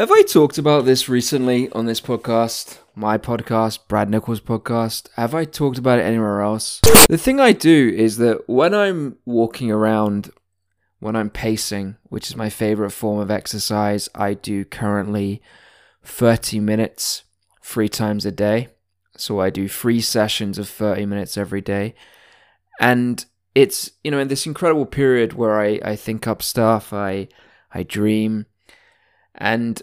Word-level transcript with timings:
Have 0.00 0.10
I 0.10 0.22
talked 0.22 0.56
about 0.56 0.86
this 0.86 1.10
recently 1.10 1.70
on 1.72 1.84
this 1.84 2.00
podcast? 2.00 2.78
My 2.94 3.18
podcast, 3.18 3.80
Brad 3.86 4.08
Nichols' 4.08 4.40
podcast? 4.40 5.10
Have 5.16 5.34
I 5.34 5.44
talked 5.44 5.76
about 5.76 5.98
it 5.98 6.04
anywhere 6.04 6.40
else? 6.40 6.80
The 7.10 7.18
thing 7.18 7.38
I 7.38 7.52
do 7.52 7.92
is 7.94 8.16
that 8.16 8.48
when 8.48 8.72
I'm 8.72 9.18
walking 9.26 9.70
around, 9.70 10.30
when 11.00 11.16
I'm 11.16 11.28
pacing, 11.28 11.98
which 12.04 12.30
is 12.30 12.34
my 12.34 12.48
favorite 12.48 12.92
form 12.92 13.18
of 13.20 13.30
exercise, 13.30 14.08
I 14.14 14.32
do 14.32 14.64
currently 14.64 15.42
30 16.02 16.60
minutes 16.60 17.24
three 17.60 17.90
times 17.90 18.24
a 18.24 18.32
day. 18.32 18.68
So 19.18 19.38
I 19.38 19.50
do 19.50 19.68
three 19.68 20.00
sessions 20.00 20.56
of 20.56 20.66
30 20.66 21.04
minutes 21.04 21.36
every 21.36 21.60
day. 21.60 21.94
And 22.80 23.22
it's, 23.54 23.90
you 24.02 24.10
know, 24.10 24.18
in 24.18 24.28
this 24.28 24.46
incredible 24.46 24.86
period 24.86 25.34
where 25.34 25.60
I, 25.60 25.78
I 25.84 25.94
think 25.94 26.26
up 26.26 26.40
stuff, 26.40 26.90
I 26.94 27.28
I 27.74 27.82
dream. 27.82 28.46
And 29.34 29.82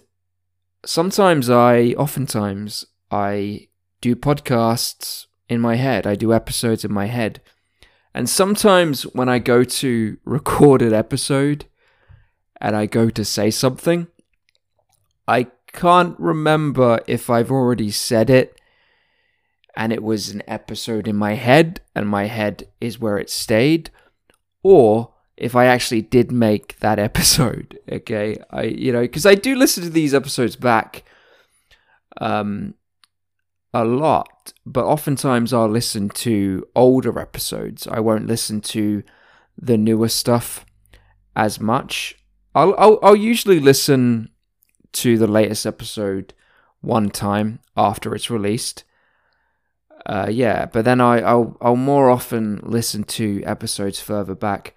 sometimes 0.87 1.49
I 1.49 1.93
oftentimes 1.97 2.85
I 3.11 3.67
do 4.01 4.15
podcasts 4.15 5.25
in 5.49 5.59
my 5.59 5.75
head. 5.75 6.07
I 6.07 6.15
do 6.15 6.33
episodes 6.33 6.85
in 6.85 6.93
my 6.93 7.07
head. 7.07 7.41
And 8.13 8.29
sometimes 8.29 9.03
when 9.03 9.29
I 9.29 9.39
go 9.39 9.63
to 9.63 10.17
record 10.23 10.81
an 10.81 10.93
episode 10.93 11.65
and 12.59 12.75
I 12.75 12.85
go 12.85 13.09
to 13.09 13.25
say 13.25 13.51
something, 13.51 14.07
I 15.27 15.47
can't 15.73 16.17
remember 16.19 16.99
if 17.05 17.29
I've 17.29 17.51
already 17.51 17.91
said 17.91 18.29
it 18.29 18.59
and 19.75 19.93
it 19.93 20.01
was 20.01 20.29
an 20.29 20.41
episode 20.47 21.07
in 21.07 21.15
my 21.15 21.33
head 21.33 21.81
and 21.93 22.07
my 22.07 22.25
head 22.25 22.67
is 22.81 22.99
where 22.99 23.17
it 23.17 23.29
stayed 23.29 23.91
or 24.63 25.13
if 25.37 25.55
I 25.55 25.65
actually 25.65 26.01
did 26.01 26.31
make 26.31 26.79
that 26.79 26.99
episode 27.09 27.79
okay? 27.91 28.37
I 28.51 28.63
you 28.63 28.91
know 28.91 29.01
because 29.01 29.25
I 29.25 29.35
do 29.35 29.55
listen 29.55 29.83
to 29.83 29.89
these 29.89 30.13
episodes 30.13 30.55
back 30.55 31.03
um 32.19 32.73
a 33.73 33.85
lot 33.85 34.53
but 34.65 34.85
oftentimes 34.85 35.53
I'll 35.53 35.69
listen 35.69 36.09
to 36.09 36.67
older 36.75 37.19
episodes. 37.19 37.87
I 37.87 37.99
won't 37.99 38.27
listen 38.27 38.61
to 38.61 39.03
the 39.57 39.77
newer 39.77 40.09
stuff 40.09 40.65
as 41.35 41.59
much. 41.59 42.15
I'll 42.55 42.75
I'll, 42.77 42.99
I'll 43.03 43.15
usually 43.15 43.59
listen 43.59 44.29
to 44.93 45.17
the 45.17 45.27
latest 45.27 45.65
episode 45.65 46.33
one 46.81 47.09
time 47.09 47.59
after 47.75 48.15
it's 48.15 48.29
released. 48.29 48.83
Uh, 50.05 50.27
yeah, 50.29 50.65
but 50.65 50.85
then 50.85 51.01
I, 51.01 51.19
I'll 51.19 51.57
I'll 51.61 51.75
more 51.75 52.09
often 52.09 52.61
listen 52.63 53.03
to 53.03 53.43
episodes 53.43 53.99
further 53.99 54.35
back. 54.35 54.76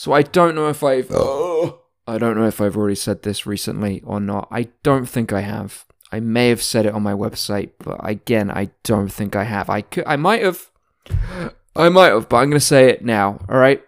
So 0.00 0.14
I 0.14 0.22
don't 0.22 0.54
know 0.54 0.70
if 0.70 0.82
I've 0.82 1.10
oh, 1.10 1.82
I 2.06 2.16
don't 2.16 2.34
know 2.34 2.46
if 2.46 2.58
I've 2.58 2.74
already 2.74 2.94
said 2.94 3.22
this 3.22 3.44
recently 3.44 4.00
or 4.00 4.18
not. 4.18 4.48
I 4.50 4.68
don't 4.82 5.04
think 5.04 5.30
I 5.30 5.42
have. 5.42 5.84
I 6.10 6.20
may 6.20 6.48
have 6.48 6.62
said 6.62 6.86
it 6.86 6.94
on 6.94 7.02
my 7.02 7.12
website, 7.12 7.72
but 7.78 8.00
again, 8.02 8.50
I 8.50 8.70
don't 8.82 9.12
think 9.12 9.36
I 9.36 9.44
have. 9.44 9.68
I 9.68 9.82
could 9.82 10.04
I 10.06 10.16
might 10.16 10.42
have 10.42 10.70
I 11.76 11.90
might 11.90 12.14
have, 12.14 12.30
but 12.30 12.38
I'm 12.38 12.48
going 12.48 12.52
to 12.58 12.60
say 12.60 12.88
it 12.88 13.04
now, 13.04 13.44
all 13.46 13.58
right? 13.58 13.82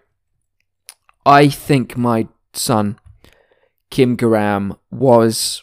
I 1.24 1.48
think 1.48 1.96
my 1.96 2.28
son 2.52 2.98
Kim 3.88 4.14
Garam 4.14 4.78
was 4.90 5.62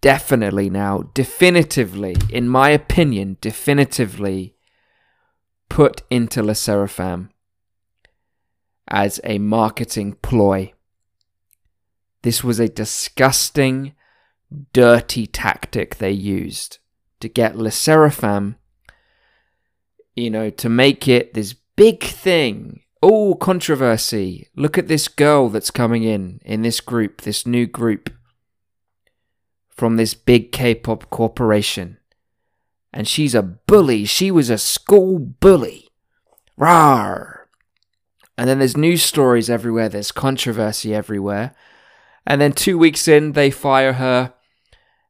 definitely 0.00 0.70
now, 0.70 1.10
definitively, 1.12 2.14
in 2.30 2.48
my 2.48 2.70
opinion, 2.70 3.36
definitively 3.40 4.54
put 5.68 6.02
into 6.08 6.40
Le 6.40 6.52
Sserafim 6.52 7.30
as 8.88 9.20
a 9.24 9.38
marketing 9.38 10.16
ploy. 10.22 10.72
This 12.22 12.42
was 12.42 12.58
a 12.58 12.68
disgusting, 12.68 13.94
dirty 14.72 15.26
tactic 15.26 15.96
they 15.96 16.12
used 16.12 16.78
to 17.20 17.28
get 17.28 17.56
Le 17.56 17.70
you 20.14 20.30
know, 20.30 20.50
to 20.50 20.68
make 20.68 21.08
it 21.08 21.34
this 21.34 21.54
big 21.76 22.02
thing. 22.02 22.80
Oh, 23.02 23.34
controversy. 23.34 24.48
Look 24.56 24.78
at 24.78 24.88
this 24.88 25.08
girl 25.08 25.48
that's 25.48 25.70
coming 25.70 26.04
in, 26.04 26.40
in 26.44 26.62
this 26.62 26.80
group, 26.80 27.22
this 27.22 27.46
new 27.46 27.66
group 27.66 28.10
from 29.70 29.96
this 29.96 30.14
big 30.14 30.52
K 30.52 30.74
pop 30.74 31.10
corporation. 31.10 31.98
And 32.92 33.08
she's 33.08 33.34
a 33.34 33.42
bully. 33.42 34.04
She 34.04 34.30
was 34.30 34.50
a 34.50 34.58
school 34.58 35.18
bully. 35.18 35.88
Rawr. 36.58 37.33
And 38.36 38.48
then 38.48 38.58
there's 38.58 38.76
news 38.76 39.02
stories 39.02 39.48
everywhere, 39.48 39.88
there's 39.88 40.12
controversy 40.12 40.94
everywhere. 40.94 41.54
And 42.26 42.40
then 42.40 42.52
two 42.52 42.78
weeks 42.78 43.06
in, 43.06 43.32
they 43.32 43.50
fire 43.50 43.94
her. 43.94 44.34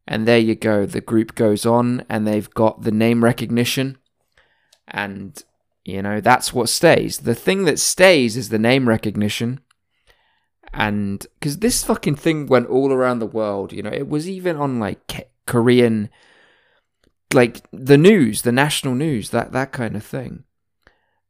And 0.06 0.28
there 0.28 0.38
you 0.38 0.54
go. 0.54 0.84
The 0.84 1.00
group 1.00 1.34
goes 1.34 1.64
on 1.64 2.04
and 2.08 2.26
they've 2.26 2.50
got 2.50 2.82
the 2.82 2.92
name 2.92 3.24
recognition. 3.24 3.96
And, 4.86 5.42
you 5.84 6.02
know, 6.02 6.20
that's 6.20 6.52
what 6.52 6.68
stays. 6.68 7.18
The 7.20 7.34
thing 7.34 7.64
that 7.64 7.78
stays 7.78 8.36
is 8.36 8.50
the 8.50 8.58
name 8.58 8.88
recognition 8.88 9.60
and 10.74 11.24
because 11.38 11.58
this 11.58 11.84
fucking 11.84 12.16
thing 12.16 12.46
went 12.46 12.66
all 12.66 12.92
around 12.92 13.20
the 13.20 13.26
world, 13.26 13.72
you 13.72 13.82
know, 13.82 13.92
it 13.92 14.08
was 14.08 14.28
even 14.28 14.56
on 14.56 14.80
like 14.80 15.30
Korean, 15.46 16.10
like 17.32 17.64
the 17.72 17.96
news, 17.96 18.42
the 18.42 18.52
national 18.52 18.96
news, 18.96 19.30
that 19.30 19.52
that 19.52 19.70
kind 19.70 19.94
of 19.94 20.04
thing, 20.04 20.42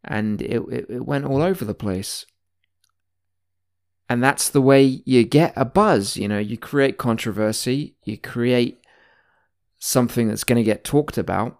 and 0.04 0.42
it, 0.42 0.62
it, 0.70 0.86
it 0.88 1.06
went 1.06 1.24
all 1.24 1.42
over 1.42 1.64
the 1.64 1.74
place. 1.74 2.26
And 4.08 4.22
that's 4.22 4.50
the 4.50 4.60
way 4.60 5.02
you 5.04 5.24
get 5.24 5.54
a 5.56 5.64
buzz, 5.64 6.16
you 6.16 6.28
know, 6.28 6.38
you 6.38 6.58
create 6.58 6.98
controversy, 6.98 7.96
you 8.04 8.18
create 8.18 8.80
something 9.78 10.28
that's 10.28 10.44
going 10.44 10.56
to 10.56 10.62
get 10.62 10.84
talked 10.84 11.16
about, 11.16 11.58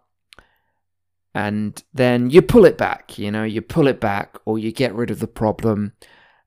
and 1.34 1.82
then 1.92 2.30
you 2.30 2.42
pull 2.42 2.64
it 2.64 2.78
back, 2.78 3.18
you 3.18 3.30
know, 3.30 3.44
you 3.44 3.60
pull 3.60 3.86
it 3.86 3.98
back, 3.98 4.38
or 4.44 4.58
you 4.58 4.72
get 4.72 4.94
rid 4.94 5.10
of 5.10 5.20
the 5.20 5.26
problem, 5.26 5.92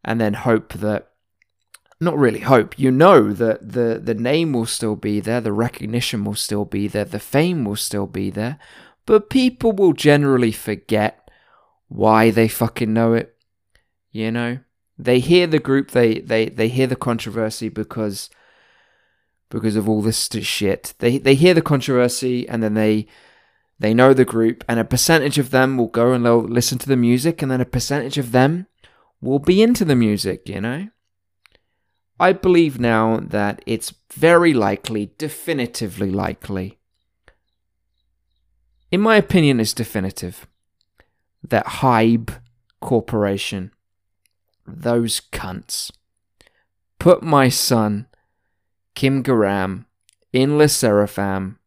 and 0.06 0.22
then 0.22 0.34
hope 0.34 0.74
that 0.74 1.10
not 2.00 2.18
really 2.18 2.42
hope. 2.42 2.78
You 2.78 2.92
know 2.92 3.34
that 3.34 3.74
the 3.74 4.00
the 4.02 4.14
name 4.14 4.54
will 4.54 4.68
still 4.68 4.96
be 4.96 5.20
there, 5.20 5.42
the 5.42 5.52
recognition 5.52 6.24
will 6.24 6.36
still 6.36 6.66
be 6.66 6.88
there, 6.88 7.06
the 7.06 7.20
fame 7.20 7.66
will 7.66 7.76
still 7.76 8.08
be 8.08 8.30
there, 8.30 8.60
but 9.06 9.30
people 9.30 9.72
will 9.72 9.94
generally 9.94 10.52
forget 10.52 11.27
why 11.88 12.32
they 12.32 12.48
fucking 12.48 12.94
know 12.94 13.14
it. 13.14 13.36
You 14.12 14.32
know, 14.32 14.60
they 14.98 15.20
hear 15.20 15.48
the 15.48 15.60
group, 15.60 15.92
they 15.92 16.20
they 16.20 16.50
they 16.50 16.70
hear 16.70 16.88
the 16.88 16.96
controversy 16.96 17.70
because 17.70 18.30
because 19.50 19.76
of 19.76 19.88
all 19.88 20.02
this 20.02 20.30
shit. 20.42 20.94
They 21.00 21.18
they 21.18 21.36
hear 21.36 21.54
the 21.54 21.62
controversy 21.62 22.48
and 22.48 22.62
then 22.62 22.74
they 22.74 23.08
they 23.80 23.94
know 23.94 24.14
the 24.14 24.26
group, 24.26 24.64
and 24.68 24.80
a 24.80 24.84
percentage 24.84 25.38
of 25.38 25.52
them 25.52 25.78
will 25.78 25.88
go 25.88 26.14
and 26.14 26.26
they'll 26.26 26.42
listen 26.42 26.80
to 26.80 26.88
the 26.88 26.98
music, 26.98 27.42
and 27.42 27.52
then 27.52 27.62
a 27.62 27.66
percentage 27.66 28.18
of 28.18 28.32
them 28.32 28.66
will 29.22 29.40
be 29.40 29.62
into 29.62 29.86
the 29.86 29.96
music. 29.96 30.50
You 30.50 30.62
know. 30.62 30.88
I 32.20 32.34
believe 32.34 32.80
now 32.80 33.20
that 33.22 33.62
it's 33.68 33.94
very 34.12 34.52
likely, 34.52 35.12
definitively 35.20 36.10
likely, 36.10 36.80
in 38.90 39.02
my 39.02 39.18
opinion, 39.18 39.60
is 39.60 39.74
definitive, 39.74 40.48
that 41.50 41.66
Hybe 41.66 42.40
Corporation, 42.82 43.72
those 44.66 45.22
cunts, 45.32 45.92
put 47.00 47.24
my 47.24 47.50
son, 47.50 48.08
Kim 48.96 49.24
Garam, 49.24 49.86
in 50.34 50.58
Le 50.58 50.66
Sserafim 50.66 51.58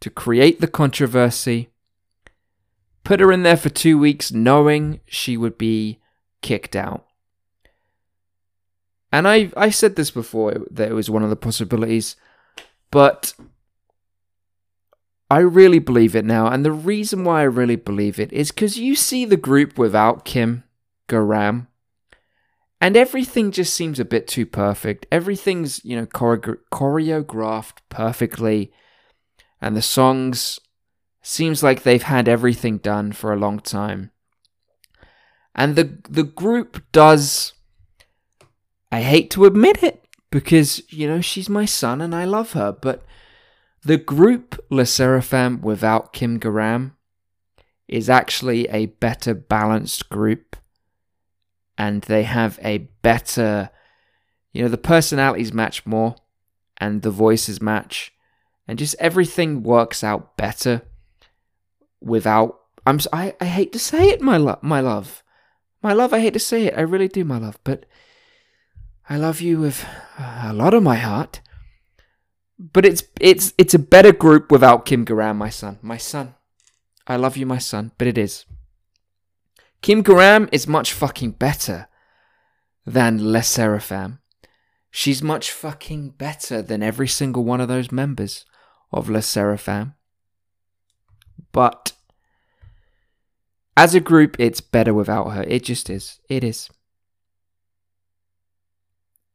to 0.00 0.10
create 0.10 0.60
the 0.60 0.66
controversy, 0.66 1.70
put 3.04 3.20
her 3.20 3.32
in 3.32 3.42
there 3.42 3.56
for 3.56 3.68
two 3.68 3.98
weeks 3.98 4.32
knowing 4.32 5.00
she 5.06 5.36
would 5.36 5.58
be 5.58 6.00
kicked 6.42 6.76
out. 6.76 7.06
And 9.10 9.26
I 9.26 9.50
I 9.56 9.70
said 9.70 9.96
this 9.96 10.10
before 10.10 10.66
that 10.70 10.90
it 10.90 10.94
was 10.94 11.08
one 11.08 11.22
of 11.22 11.30
the 11.30 11.36
possibilities, 11.36 12.16
but 12.90 13.32
I 15.30 15.40
really 15.40 15.78
believe 15.78 16.16
it 16.16 16.24
now. 16.24 16.48
And 16.48 16.64
the 16.64 16.72
reason 16.72 17.24
why 17.24 17.40
I 17.40 17.44
really 17.44 17.76
believe 17.76 18.18
it 18.18 18.32
is 18.32 18.50
because 18.50 18.78
you 18.78 18.94
see 18.94 19.24
the 19.24 19.36
group 19.36 19.76
without 19.76 20.24
Kim 20.24 20.64
Garam, 21.08 21.66
and 22.80 22.96
everything 22.96 23.50
just 23.50 23.74
seems 23.74 23.98
a 24.00 24.04
bit 24.04 24.26
too 24.26 24.46
perfect. 24.46 25.06
Everything's 25.12 25.84
you 25.84 25.96
know 25.96 26.06
chore- 26.06 26.60
choreographed 26.72 27.78
perfectly, 27.88 28.72
and 29.60 29.76
the 29.76 29.82
songs 29.82 30.60
seems 31.20 31.62
like 31.62 31.82
they've 31.82 32.02
had 32.02 32.28
everything 32.28 32.78
done 32.78 33.12
for 33.12 33.32
a 33.32 33.38
long 33.38 33.60
time. 33.60 34.10
And 35.54 35.76
the 35.76 35.98
the 36.08 36.22
group 36.22 36.82
does 36.92 37.52
I 38.90 39.02
hate 39.02 39.30
to 39.32 39.44
admit 39.44 39.82
it 39.82 40.04
because, 40.30 40.82
you 40.90 41.06
know, 41.06 41.20
she's 41.20 41.48
my 41.48 41.64
son 41.64 42.00
and 42.00 42.14
I 42.14 42.24
love 42.24 42.52
her, 42.52 42.72
but 42.72 43.02
the 43.82 43.96
group 43.96 44.58
Le 44.70 44.82
Sserafim 44.82 45.60
without 45.60 46.12
Kim 46.12 46.38
Garam 46.38 46.92
is 47.86 48.10
actually 48.10 48.68
a 48.68 48.86
better 48.86 49.34
balanced 49.34 50.08
group 50.10 50.56
and 51.76 52.02
they 52.02 52.24
have 52.24 52.58
a 52.62 52.78
better, 53.02 53.70
You 54.52 54.62
know, 54.62 54.68
the 54.68 54.76
personalities 54.76 55.52
match 55.52 55.86
more 55.86 56.16
and 56.76 57.02
the 57.02 57.10
voices 57.10 57.62
match 57.62 58.12
and 58.66 58.78
just 58.78 58.94
everything 58.98 59.62
works 59.62 60.04
out 60.04 60.36
better 60.36 60.82
without 62.00 62.60
I'm 62.86 63.00
I, 63.12 63.34
I 63.40 63.46
hate 63.46 63.72
to 63.72 63.78
say 63.78 64.10
it 64.10 64.20
my 64.20 64.36
love 64.36 64.62
my 64.62 64.80
love. 64.80 65.22
My 65.82 65.92
love 65.92 66.12
I 66.12 66.20
hate 66.20 66.34
to 66.34 66.40
say 66.40 66.66
it 66.66 66.74
I 66.76 66.82
really 66.82 67.08
do 67.08 67.24
my 67.24 67.38
love 67.38 67.58
but 67.64 67.86
I 69.08 69.16
love 69.16 69.40
you 69.40 69.58
with 69.58 69.86
a 70.18 70.52
lot 70.52 70.74
of 70.74 70.82
my 70.82 70.96
heart 70.96 71.40
but 72.58 72.84
it's 72.84 73.02
it's 73.20 73.54
it's 73.58 73.74
a 73.74 73.78
better 73.78 74.12
group 74.12 74.50
without 74.50 74.84
Kim 74.84 75.04
Garam 75.04 75.36
my 75.36 75.50
son 75.50 75.78
my 75.82 75.96
son 75.96 76.34
I 77.06 77.16
love 77.16 77.36
you 77.36 77.46
my 77.46 77.58
son 77.58 77.92
but 77.98 78.06
it 78.06 78.18
is 78.18 78.44
Kim 79.80 80.02
Garam 80.02 80.48
is 80.52 80.66
much 80.66 80.92
fucking 80.92 81.32
better 81.32 81.88
than 82.84 83.32
Le 83.32 83.40
Sserafim 83.40 84.18
she's 84.90 85.22
much 85.22 85.52
fucking 85.52 86.10
better 86.10 86.62
than 86.62 86.82
every 86.82 87.08
single 87.08 87.44
one 87.44 87.60
of 87.60 87.68
those 87.68 87.92
members 87.92 88.44
of 88.92 89.08
Le 89.08 89.20
Sserafim. 89.20 89.94
But 91.52 91.92
as 93.76 93.94
a 93.94 94.00
group, 94.00 94.36
it's 94.38 94.60
better 94.60 94.94
without 94.94 95.30
her. 95.30 95.44
It 95.44 95.64
just 95.64 95.90
is. 95.90 96.20
It 96.28 96.44
is. 96.44 96.68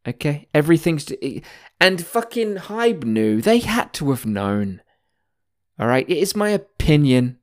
Okay, 0.06 0.48
everything's 0.54 1.06
to, 1.06 1.42
and 1.80 2.06
fucking 2.06 2.56
Hybe 2.56 3.04
knew. 3.04 3.42
They 3.42 3.60
had 3.60 3.94
to 3.94 4.10
have 4.10 4.26
known. 4.26 4.82
All 5.80 5.88
right, 5.88 6.10
it 6.10 6.18
is 6.18 6.36
my 6.36 6.50
opinion 6.50 7.40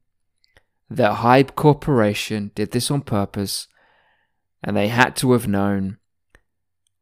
that 0.91 1.19
Hybe 1.19 1.55
Corporation 1.55 2.51
did 2.55 2.73
this 2.73 2.91
on 2.91 3.01
purpose, 3.01 3.67
and 4.63 4.77
they 4.77 4.89
had 4.89 5.17
to 5.17 5.33
have 5.33 5.49
known 5.49 5.99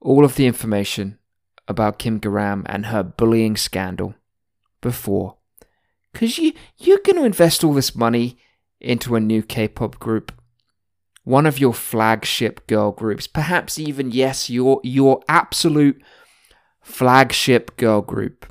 all 0.00 0.24
of 0.24 0.36
the 0.36 0.46
information 0.46 1.18
about 1.66 1.98
Kim 1.98 2.20
Garam 2.20 2.62
and 2.66 2.86
her 2.86 3.02
bullying 3.02 3.56
scandal 3.56 4.14
before. 4.80 5.36
Because 6.12 6.38
you, 6.38 6.52
you're 6.78 7.00
going 7.04 7.16
to 7.16 7.24
invest 7.24 7.64
all 7.64 7.74
this 7.74 7.94
money 7.94 8.38
into 8.80 9.16
a 9.16 9.20
new 9.20 9.42
K 9.42 9.68
pop 9.68 9.98
group. 9.98 10.32
One 11.28 11.44
of 11.44 11.58
your 11.58 11.74
flagship 11.74 12.66
girl 12.66 12.90
groups. 12.90 13.26
Perhaps 13.26 13.78
even, 13.78 14.10
yes, 14.10 14.48
your, 14.48 14.80
your 14.82 15.20
absolute 15.28 16.00
flagship 16.80 17.76
girl 17.76 18.00
group. 18.00 18.50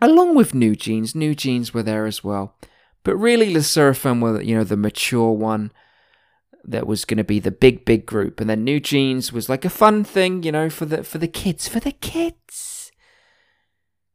Along 0.00 0.36
with 0.36 0.54
New 0.54 0.76
Jeans. 0.76 1.16
New 1.16 1.34
Jeans 1.34 1.74
were 1.74 1.82
there 1.82 2.06
as 2.06 2.22
well. 2.22 2.56
But 3.02 3.16
really, 3.16 3.52
Le 3.52 3.58
Sserafim 3.58 4.22
were, 4.22 4.40
you 4.40 4.56
know, 4.56 4.62
the 4.62 4.76
mature 4.76 5.32
one 5.32 5.72
that 6.62 6.86
was 6.86 7.04
going 7.04 7.18
to 7.18 7.24
be 7.24 7.40
the 7.40 7.50
big, 7.50 7.84
big 7.84 8.06
group. 8.06 8.40
And 8.40 8.48
then 8.48 8.62
New 8.62 8.78
Jeans 8.78 9.32
was 9.32 9.48
like 9.48 9.64
a 9.64 9.70
fun 9.70 10.04
thing, 10.04 10.44
you 10.44 10.52
know, 10.52 10.70
for 10.70 10.84
the 10.84 11.02
for 11.02 11.18
the 11.18 11.26
kids, 11.26 11.66
for 11.66 11.80
the 11.80 11.90
kids 11.90 12.92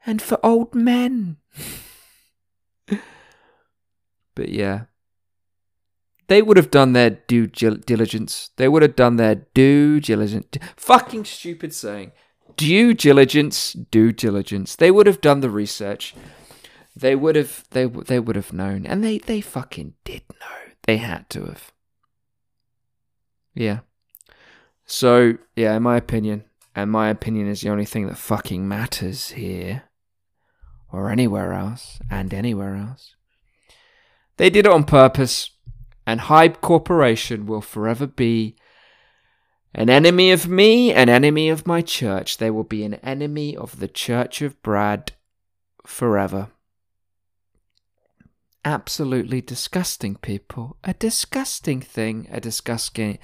and 0.06 0.22
for 0.22 0.40
old 0.42 0.74
men. 0.74 1.36
but 4.36 4.48
yeah. 4.48 4.84
They 6.28 6.42
would 6.42 6.58
have 6.58 6.72
done 6.72 6.94
their 6.94 7.12
due 7.12 7.48
diligence. 7.48 8.52
They 8.56 8.68
would 8.68 8.82
have 8.82 8.96
done 8.96 9.18
their 9.18 9.36
due 9.54 10.00
diligence. 10.00 10.48
Fucking 10.76 11.26
stupid 11.26 11.74
saying. 11.74 12.12
Due 12.56 12.94
diligence, 12.94 13.74
due 13.74 14.12
diligence. 14.12 14.76
They 14.76 14.92
would 14.92 15.08
have 15.08 15.22
done 15.22 15.42
the 15.42 15.50
research. 15.50 16.16
They 16.96 17.16
would 17.16 17.36
have 17.36 17.66
they 17.72 17.86
they 17.86 18.20
would 18.20 18.36
have 18.36 18.54
known 18.54 18.86
and 18.86 19.04
they 19.04 19.18
they 19.18 19.42
fucking 19.42 19.96
did 20.04 20.22
know. 20.30 20.72
They 20.84 20.98
had 20.98 21.30
to 21.32 21.46
have. 21.46 21.72
Yeah. 23.56 23.80
So, 24.86 25.38
yeah, 25.56 25.76
in 25.76 25.84
my 25.84 25.98
opinion, 25.98 26.44
and 26.76 26.92
my 26.92 27.10
opinion 27.10 27.48
is 27.48 27.62
the 27.62 27.70
only 27.70 27.86
thing 27.86 28.08
that 28.08 28.18
fucking 28.18 28.68
matters 28.68 29.32
here 29.32 29.84
or 30.94 31.10
anywhere 31.10 31.54
else, 31.54 32.00
and 32.10 32.32
anywhere 32.34 32.76
else. 32.76 33.16
They 34.38 34.52
did 34.52 34.68
it 34.68 34.72
on 34.72 34.84
purpose, 34.84 35.50
and 36.06 36.22
Hybe 36.22 36.62
Corporation 36.62 37.46
will 37.46 37.62
forever 37.62 38.08
be 38.08 38.56
an 39.76 39.90
enemy 39.90 40.32
of 40.32 40.48
me, 40.48 40.94
an 40.94 41.10
enemy 41.10 41.50
of 41.50 41.66
my 41.66 41.82
church. 41.82 42.38
They 42.38 42.52
will 42.52 42.64
be 42.64 42.84
an 42.84 42.96
enemy 42.96 43.56
of 43.58 43.80
the 43.80 43.88
Church 43.88 44.42
of 44.42 44.62
Brad 44.62 45.14
forever. 45.86 46.50
Absolutely 48.64 49.42
disgusting 49.42 50.16
people. 50.16 50.78
A 50.84 50.94
disgusting 50.94 51.82
thing. 51.82 52.28
A 52.32 52.40
disgusting, 52.40 53.18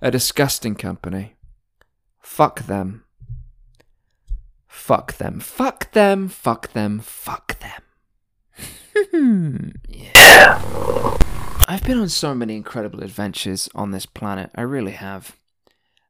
a 0.00 0.10
disgusting 0.10 0.74
company. 0.74 1.36
Fuck 2.20 2.66
them. 2.66 3.04
Fuck 4.68 5.14
them. 5.14 5.40
Fuck 5.40 5.92
them. 5.92 6.28
Fuck 6.28 6.72
them. 6.72 7.00
Fuck 7.00 7.58
them. 7.60 7.82
Hmm. 9.12 9.68
yeah. 9.88 11.18
I've 11.68 11.82
been 11.82 11.98
on 11.98 12.08
so 12.08 12.32
many 12.32 12.54
incredible 12.54 13.02
adventures 13.02 13.68
on 13.74 13.90
this 13.90 14.06
planet. 14.06 14.50
I 14.54 14.62
really 14.62 14.92
have. 14.92 15.36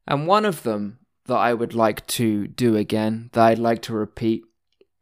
And 0.07 0.27
one 0.27 0.45
of 0.45 0.63
them 0.65 0.99
that 1.25 1.37
I 1.39 1.55
would 1.55 1.75
like 1.75 2.07
to 2.09 2.47
do 2.47 2.77
again, 2.77 3.31
that 3.33 3.43
I'd 3.43 3.59
like 3.59 3.81
to 3.83 3.95
repeat, 3.95 4.45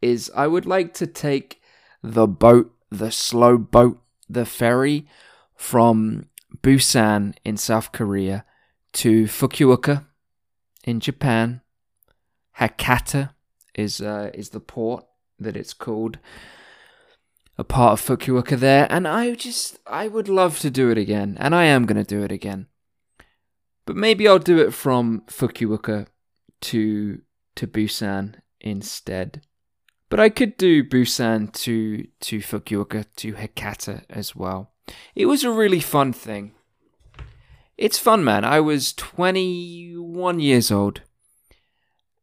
is 0.01 0.31
I 0.35 0.47
would 0.47 0.65
like 0.65 0.95
to 0.95 1.09
take 1.09 1.61
the 2.03 2.29
boat, 2.29 2.73
the 2.89 3.11
slow 3.11 3.59
boat, 3.59 4.01
the 4.29 4.47
ferry 4.47 5.09
from 5.56 6.27
Busan 6.62 7.35
in 7.45 7.57
South 7.57 7.91
Korea 7.91 8.45
to 8.93 9.25
Fukuoka 9.25 10.05
in 10.85 11.00
Japan, 11.00 11.62
Hakata 12.61 13.31
is 13.75 14.00
uh, 14.00 14.31
is 14.33 14.50
the 14.50 14.61
port 14.61 15.05
that 15.41 15.57
it's 15.57 15.75
called. 15.75 16.19
A 17.56 17.65
part 17.65 17.93
of 17.93 18.01
Fukuoka 18.01 18.59
there, 18.59 18.87
and 18.91 19.06
I 19.06 19.35
just 19.35 19.79
I 19.87 20.09
would 20.09 20.29
love 20.29 20.59
to 20.61 20.71
do 20.71 20.91
it 20.91 20.99
again, 20.99 21.37
and 21.39 21.55
I 21.55 21.65
am 21.65 21.87
gonna 21.87 22.05
do 22.05 22.23
it 22.23 22.33
again. 22.33 22.67
But 23.87 23.97
maybe 23.97 24.27
I'll 24.27 24.39
do 24.39 24.59
it 24.59 24.75
from 24.75 25.23
Fukuoka 25.27 26.06
to 26.62 27.21
to 27.55 27.67
Busan 27.67 28.37
instead. 28.61 29.43
But 30.09 30.21
I 30.21 30.29
could 30.31 30.56
do 30.56 30.83
Busan 30.83 31.53
to 31.53 32.06
to 32.21 32.39
Fukuoka 32.39 33.06
to 33.17 33.35
Hakata 33.35 34.05
as 34.11 34.35
well. 34.35 34.73
It 35.14 35.26
was 35.26 35.45
a 35.45 35.50
really 35.50 35.81
fun 35.81 36.12
thing. 36.12 36.52
It's 37.76 37.99
fun, 37.99 38.23
man. 38.23 38.45
I 38.45 38.61
was 38.61 38.93
21 38.93 40.38
years 40.38 40.71
old 40.71 41.00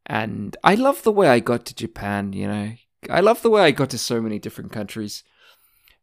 and 0.06 0.58
I 0.64 0.76
love 0.76 1.04
the 1.04 1.12
way 1.12 1.30
I 1.30 1.40
got 1.40 1.66
to 1.66 1.76
Japan, 1.76 2.34
you 2.34 2.48
know. 2.48 2.74
I 3.10 3.20
love 3.20 3.42
the 3.42 3.50
way 3.50 3.64
I 3.64 3.72
got 3.72 3.90
to 3.92 3.98
so 3.98 4.22
many 4.22 4.40
different 4.40 4.72
countries. 4.72 5.24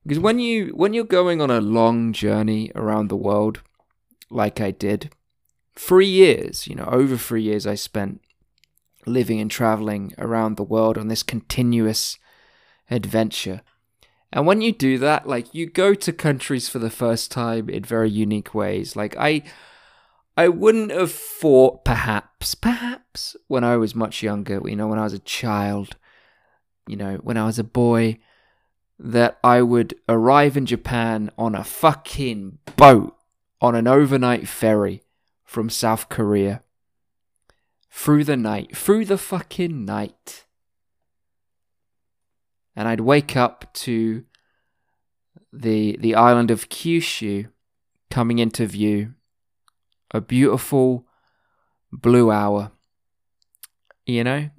Because 0.09 0.23
when 0.23 0.39
you 0.39 0.69
when 0.69 0.95
you're 0.95 1.05
going 1.05 1.43
on 1.43 1.51
a 1.51 1.61
long 1.61 2.15
journey 2.15 2.73
around 2.75 3.09
the 3.09 3.17
world, 3.17 3.61
like 4.31 4.59
I 4.59 4.71
did, 4.71 5.15
three 5.77 6.09
years, 6.09 6.67
you 6.67 6.75
know, 6.75 6.89
over 6.91 7.19
three 7.19 7.43
years 7.43 7.67
I 7.67 7.75
spent 7.75 8.23
living 9.05 9.39
and 9.39 9.51
traveling 9.51 10.15
around 10.17 10.57
the 10.57 10.63
world 10.63 10.97
on 10.97 11.09
this 11.09 11.23
continuous 11.23 12.17
adventure. 12.91 13.61
And 14.33 14.47
when 14.47 14.63
you 14.63 14.73
do 14.73 14.97
that, 14.97 15.29
like 15.29 15.53
you 15.53 15.67
go 15.67 15.93
to 15.93 16.13
countries 16.15 16.71
for 16.71 16.79
the 16.79 16.89
first 16.89 17.31
time 17.31 17.69
in 17.69 17.85
very 17.85 18.09
unique 18.09 18.55
ways. 18.55 18.97
Like 18.97 19.15
I 19.19 19.43
I 20.39 20.49
wouldn't 20.49 20.91
have 20.91 21.13
thought, 21.13 21.85
perhaps, 21.85 22.55
perhaps, 22.55 23.37
when 23.47 23.63
I 23.63 23.77
was 23.77 23.95
much 23.95 24.23
younger, 24.23 24.63
you 24.65 24.77
know, 24.77 24.87
when 24.87 24.99
I 24.99 25.05
was 25.05 25.13
a 25.13 25.19
child, 25.19 25.97
you 26.87 26.97
know, 26.97 27.17
when 27.17 27.37
I 27.37 27.45
was 27.45 27.59
a 27.59 27.65
boy, 27.65 28.21
that 28.99 29.39
I 29.45 29.63
would 29.63 29.95
arrive 30.09 30.57
in 30.57 30.67
Japan 30.67 31.31
on 31.39 31.55
a 31.55 31.65
fucking 31.65 32.59
boat 32.77 33.17
on 33.61 33.75
an 33.75 33.87
overnight 33.87 34.49
ferry 34.49 35.03
from 35.45 35.71
South 35.71 36.09
Korea. 36.09 36.63
Through 37.91 38.25
the 38.25 38.37
night, 38.37 38.77
through 38.77 39.07
the 39.07 39.19
fucking 39.19 39.85
night. 39.85 40.45
And 42.77 42.87
I'd 42.87 43.01
wake 43.01 43.37
up 43.37 43.73
to 43.75 44.25
the 45.53 45.97
the 45.99 46.15
island 46.15 46.51
of 46.51 46.69
Kyushu 46.69 47.49
coming 48.11 48.39
into 48.39 48.67
view 48.67 49.15
a 50.13 50.21
beautiful 50.21 51.07
blue 51.91 52.31
hour. 52.31 52.71
You 54.07 54.25
know? 54.25 54.51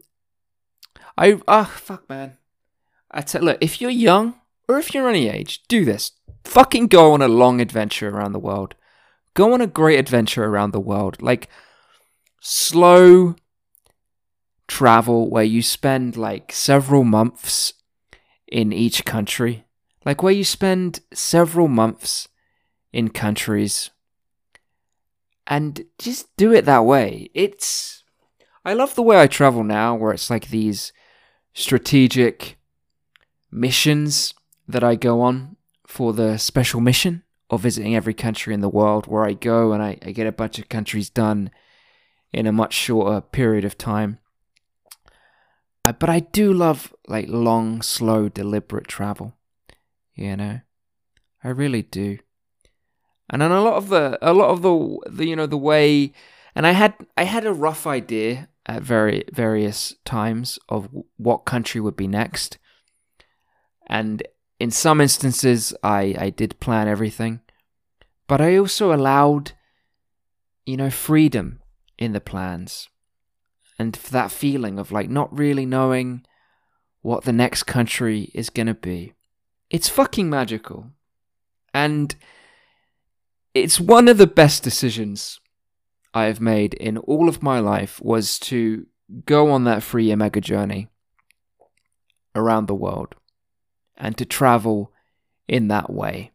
I 1.17 1.39
ah 1.47 1.71
oh, 1.71 1.77
fuck 1.77 2.09
man. 2.09 2.38
I 3.11 3.21
tell 3.21 3.41
look, 3.41 3.57
if 3.61 3.81
you're 3.81 3.89
young 3.89 4.35
or 4.67 4.77
if 4.77 4.93
you're 4.93 5.09
any 5.09 5.29
age, 5.29 5.63
do 5.67 5.85
this. 5.85 6.11
Fucking 6.43 6.87
go 6.87 7.13
on 7.13 7.21
a 7.21 7.27
long 7.27 7.59
adventure 7.59 8.09
around 8.09 8.31
the 8.31 8.39
world. 8.39 8.75
Go 9.33 9.53
on 9.53 9.61
a 9.61 9.67
great 9.67 9.99
adventure 9.99 10.45
around 10.45 10.71
the 10.71 10.79
world. 10.79 11.21
Like 11.21 11.49
slow 12.41 13.35
travel 14.67 15.29
where 15.29 15.43
you 15.43 15.61
spend 15.61 16.15
like 16.15 16.51
several 16.51 17.03
months 17.03 17.73
in 18.47 18.71
each 18.71 19.05
country. 19.05 19.65
Like 20.05 20.23
where 20.23 20.33
you 20.33 20.43
spend 20.43 21.01
several 21.13 21.67
months 21.67 22.27
in 22.93 23.09
countries 23.09 23.89
and 25.49 25.83
just 25.97 26.35
do 26.37 26.53
it 26.53 26.65
that 26.65 26.85
way. 26.85 27.29
It's 27.33 28.03
I 28.63 28.73
love 28.73 28.95
the 28.95 29.01
way 29.01 29.19
I 29.19 29.27
travel 29.27 29.63
now, 29.63 29.95
where 29.95 30.13
it's 30.13 30.29
like 30.29 30.49
these 30.49 30.93
strategic 31.53 32.58
missions 33.51 34.33
that 34.67 34.83
I 34.83 34.95
go 34.95 35.21
on 35.21 35.55
for 35.87 36.13
the 36.13 36.37
special 36.37 36.81
mission 36.81 37.23
of 37.49 37.61
visiting 37.61 37.95
every 37.95 38.13
country 38.13 38.53
in 38.53 38.61
the 38.61 38.69
world, 38.69 39.07
where 39.07 39.25
I 39.25 39.33
go 39.33 39.73
and 39.73 39.81
I, 39.81 39.97
I 40.03 40.11
get 40.11 40.27
a 40.27 40.31
bunch 40.31 40.59
of 40.59 40.69
countries 40.69 41.09
done 41.09 41.49
in 42.31 42.45
a 42.45 42.51
much 42.51 42.73
shorter 42.73 43.21
period 43.21 43.65
of 43.65 43.77
time. 43.77 44.19
Uh, 45.83 45.93
but 45.93 46.09
I 46.09 46.19
do 46.19 46.53
love 46.53 46.93
like 47.07 47.27
long, 47.27 47.81
slow, 47.81 48.29
deliberate 48.29 48.87
travel. 48.87 49.33
You 50.13 50.35
know, 50.37 50.59
I 51.43 51.49
really 51.49 51.81
do. 51.81 52.19
And 53.29 53.41
then 53.41 53.51
a 53.51 53.61
lot 53.61 53.75
of 53.75 53.89
the, 53.89 54.19
a 54.21 54.33
lot 54.33 54.49
of 54.49 54.61
the, 54.61 54.99
the 55.09 55.25
you 55.25 55.35
know, 55.35 55.47
the 55.47 55.57
way, 55.57 56.13
and 56.53 56.67
I 56.67 56.71
had, 56.71 56.93
I 57.17 57.23
had 57.23 57.45
a 57.45 57.53
rough 57.53 57.87
idea 57.87 58.49
at 58.65 58.83
very 58.83 59.23
various 59.31 59.95
times 60.05 60.59
of 60.67 60.89
what 61.17 61.45
country 61.45 61.81
would 61.81 61.95
be 61.95 62.07
next. 62.07 62.59
And 63.89 64.23
in 64.59 64.71
some 64.71 65.01
instances, 65.01 65.73
I, 65.83 66.15
I 66.17 66.29
did 66.29 66.59
plan 66.59 66.87
everything, 66.87 67.41
but 68.27 68.39
I 68.39 68.57
also 68.57 68.93
allowed, 68.93 69.53
you 70.65 70.77
know, 70.77 70.89
freedom 70.89 71.61
in 71.97 72.13
the 72.13 72.21
plans. 72.21 72.89
And 73.79 73.95
for 73.97 74.11
that 74.11 74.31
feeling 74.31 74.77
of 74.77 74.91
like 74.91 75.09
not 75.09 75.35
really 75.35 75.65
knowing 75.65 76.25
what 77.01 77.23
the 77.23 77.33
next 77.33 77.63
country 77.63 78.29
is 78.33 78.49
going 78.49 78.67
to 78.67 78.73
be. 78.73 79.13
It's 79.69 79.87
fucking 79.87 80.29
magical. 80.29 80.91
And 81.73 82.13
it's 83.53 83.79
one 83.79 84.07
of 84.07 84.17
the 84.17 84.27
best 84.27 84.63
decisions 84.63 85.39
I 86.13 86.25
have 86.25 86.41
made 86.41 86.73
in 86.73 86.97
all 86.97 87.29
of 87.29 87.41
my 87.41 87.59
life 87.59 88.01
was 88.01 88.37
to 88.39 88.85
go 89.25 89.49
on 89.51 89.63
that 89.63 89.81
free 89.81 90.13
mega 90.15 90.41
journey 90.41 90.89
around 92.35 92.67
the 92.67 92.75
world 92.75 93.15
and 93.99 94.17
to 94.17 94.25
travel 94.25 94.91
in 95.47 95.67
that 95.67 95.91
way. 95.91 96.31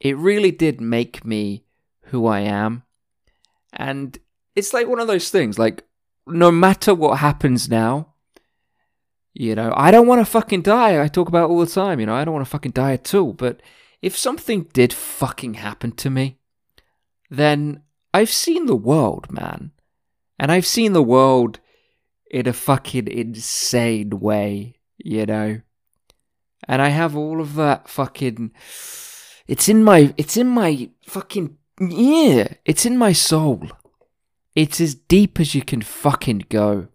It 0.00 0.16
really 0.16 0.50
did 0.50 0.80
make 0.80 1.24
me 1.24 1.64
who 2.06 2.26
I 2.26 2.40
am. 2.40 2.82
And 3.72 4.18
it's 4.54 4.72
like 4.72 4.86
one 4.86 5.00
of 5.00 5.06
those 5.06 5.30
things, 5.30 5.58
like, 5.58 5.84
no 6.26 6.50
matter 6.50 6.94
what 6.94 7.18
happens 7.18 7.68
now, 7.68 8.14
you 9.32 9.54
know, 9.54 9.72
I 9.76 9.90
don't 9.90 10.06
want 10.06 10.20
to 10.20 10.24
fucking 10.24 10.62
die. 10.62 11.02
I 11.02 11.08
talk 11.08 11.28
about 11.28 11.50
all 11.50 11.60
the 11.60 11.66
time, 11.66 12.00
you 12.00 12.06
know, 12.06 12.14
I 12.14 12.24
don't 12.24 12.34
want 12.34 12.46
to 12.46 12.50
fucking 12.50 12.72
die 12.72 12.92
at 12.92 13.14
all. 13.14 13.32
But 13.32 13.60
if 14.00 14.16
something 14.16 14.64
did 14.72 14.92
fucking 14.92 15.54
happen 15.54 15.92
to 15.92 16.10
me, 16.10 16.38
then 17.30 17.82
I've 18.14 18.30
seen 18.30 18.66
the 18.66 18.76
world, 18.76 19.30
man. 19.30 19.72
And 20.38 20.50
I've 20.50 20.66
seen 20.66 20.92
the 20.92 21.02
world 21.02 21.60
in 22.30 22.46
a 22.46 22.52
fucking 22.52 23.08
insane 23.08 24.20
way, 24.20 24.78
you 24.96 25.26
know? 25.26 25.60
And 26.68 26.82
I 26.82 26.88
have 26.88 27.16
all 27.16 27.40
of 27.40 27.54
that 27.54 27.88
fucking. 27.88 28.52
It's 29.46 29.68
in 29.68 29.84
my. 29.84 30.14
It's 30.16 30.36
in 30.36 30.48
my 30.48 30.90
fucking. 31.06 31.56
Yeah, 31.80 32.48
it's 32.64 32.86
in 32.86 32.98
my 32.98 33.12
soul. 33.12 33.68
It's 34.54 34.80
as 34.80 34.94
deep 34.94 35.38
as 35.38 35.54
you 35.54 35.62
can 35.62 35.82
fucking 35.82 36.46
go. 36.48 36.88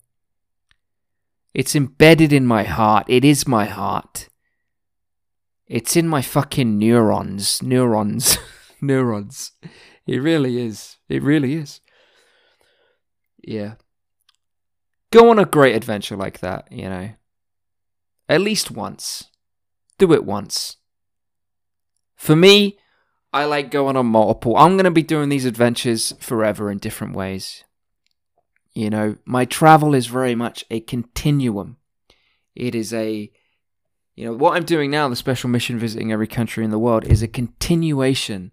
It's 1.53 1.75
embedded 1.75 2.33
in 2.33 2.45
my 2.45 2.63
heart. 2.63 3.05
It 3.07 3.23
is 3.23 3.47
my 3.47 3.65
heart. 3.65 4.29
It's 5.67 5.95
in 5.95 6.07
my 6.07 6.21
fucking 6.21 6.77
neurons. 6.77 7.61
Neurons. 7.61 8.37
neurons. 8.81 9.51
It 10.07 10.17
really 10.17 10.59
is. 10.59 10.97
It 11.07 11.21
really 11.21 11.53
is. 11.53 11.79
Yeah. 13.37 13.75
Go 15.11 15.29
on 15.29 15.39
a 15.39 15.45
great 15.45 15.75
adventure 15.75 16.15
like 16.15 16.39
that, 16.39 16.71
you 16.71 16.89
know. 16.89 17.11
At 18.27 18.41
least 18.41 18.71
once 18.71 19.30
do 20.01 20.13
it 20.13 20.25
once. 20.25 20.77
For 22.15 22.35
me, 22.35 22.77
I 23.31 23.45
like 23.45 23.71
going 23.71 23.95
on 23.95 24.07
multiple. 24.07 24.57
I'm 24.57 24.73
going 24.73 24.85
to 24.85 24.91
be 24.91 25.03
doing 25.03 25.29
these 25.29 25.45
adventures 25.45 26.13
forever 26.19 26.71
in 26.71 26.79
different 26.79 27.15
ways. 27.15 27.63
You 28.73 28.89
know, 28.89 29.17
my 29.25 29.45
travel 29.45 29.93
is 29.93 30.07
very 30.07 30.35
much 30.35 30.65
a 30.71 30.79
continuum. 30.79 31.77
It 32.55 32.73
is 32.73 32.93
a, 32.93 33.31
you 34.15 34.25
know, 34.25 34.33
what 34.33 34.55
I'm 34.55 34.65
doing 34.65 34.91
now, 34.91 35.07
the 35.07 35.15
special 35.15 35.49
mission 35.49 35.77
visiting 35.77 36.11
every 36.11 36.27
country 36.27 36.65
in 36.65 36.71
the 36.71 36.79
world, 36.79 37.05
is 37.05 37.21
a 37.21 37.27
continuation 37.27 38.51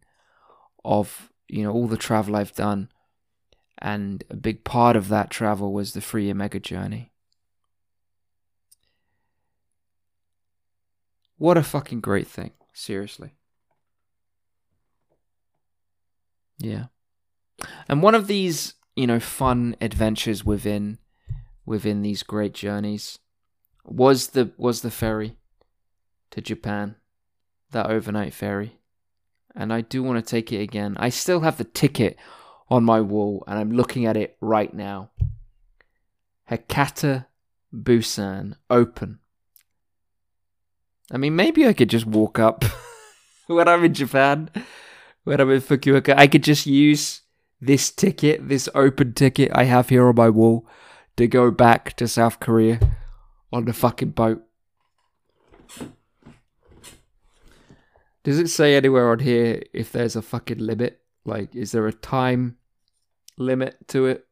of, 0.84 1.32
you 1.48 1.62
know, 1.62 1.72
all 1.72 1.88
the 1.88 1.96
travel 1.96 2.36
I've 2.36 2.54
done. 2.54 2.90
And 3.78 4.22
a 4.28 4.36
big 4.36 4.64
part 4.64 4.96
of 4.96 5.08
that 5.08 5.30
travel 5.30 5.72
was 5.72 5.92
the 5.92 6.00
free 6.00 6.30
Omega 6.30 6.60
journey. 6.60 7.12
What 11.38 11.56
a 11.56 11.62
fucking 11.62 12.00
great 12.00 12.26
thing. 12.26 12.50
Seriously. 12.74 13.34
Yeah. 16.58 16.86
And 17.88 18.02
one 18.02 18.14
of 18.14 18.26
these, 18.26 18.74
you 18.96 19.06
know, 19.06 19.20
fun 19.20 19.76
adventures 19.80 20.44
within 20.44 20.98
within 21.64 22.02
these 22.02 22.22
great 22.22 22.54
journeys 22.54 23.18
was 23.84 24.28
the 24.28 24.50
was 24.56 24.82
the 24.82 24.90
ferry 24.90 25.36
to 26.30 26.40
Japan. 26.40 26.96
That 27.70 27.86
overnight 27.86 28.34
ferry. 28.34 28.80
And 29.54 29.72
I 29.72 29.82
do 29.82 30.02
want 30.02 30.24
to 30.24 30.28
take 30.28 30.52
it 30.52 30.60
again. 30.60 30.96
I 30.98 31.08
still 31.08 31.40
have 31.40 31.58
the 31.58 31.64
ticket 31.64 32.16
on 32.70 32.84
my 32.84 33.00
wall 33.00 33.44
and 33.46 33.58
I'm 33.58 33.72
looking 33.72 34.06
at 34.06 34.16
it 34.16 34.36
right 34.40 34.72
now. 34.72 35.10
Hakata 36.50 37.26
Busan 37.74 38.54
open 38.70 39.18
I 41.10 41.16
mean, 41.16 41.36
maybe 41.36 41.66
I 41.66 41.72
could 41.72 41.88
just 41.88 42.06
walk 42.06 42.38
up 42.38 42.64
when 43.46 43.66
I'm 43.66 43.84
in 43.84 43.94
Japan, 43.94 44.50
when 45.24 45.40
I'm 45.40 45.50
in 45.50 45.60
Fukuoka. 45.60 46.14
I 46.16 46.26
could 46.26 46.42
just 46.42 46.66
use 46.66 47.22
this 47.60 47.90
ticket, 47.90 48.48
this 48.48 48.68
open 48.74 49.14
ticket 49.14 49.50
I 49.54 49.64
have 49.64 49.88
here 49.88 50.08
on 50.08 50.14
my 50.16 50.28
wall, 50.28 50.66
to 51.16 51.26
go 51.26 51.50
back 51.50 51.96
to 51.96 52.06
South 52.06 52.40
Korea 52.40 52.78
on 53.52 53.64
the 53.64 53.72
fucking 53.72 54.10
boat. 54.10 54.42
Does 58.22 58.38
it 58.38 58.48
say 58.48 58.76
anywhere 58.76 59.10
on 59.10 59.20
here 59.20 59.62
if 59.72 59.90
there's 59.90 60.14
a 60.14 60.22
fucking 60.22 60.58
limit? 60.58 61.00
Like, 61.24 61.54
is 61.54 61.72
there 61.72 61.86
a 61.86 61.92
time 61.92 62.58
limit 63.38 63.76
to 63.88 64.06
it? 64.06 64.26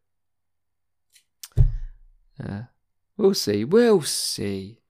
Uh, 2.38 2.62
we'll 3.16 3.32
see. 3.32 3.64
We'll 3.64 4.02
see. 4.02 4.80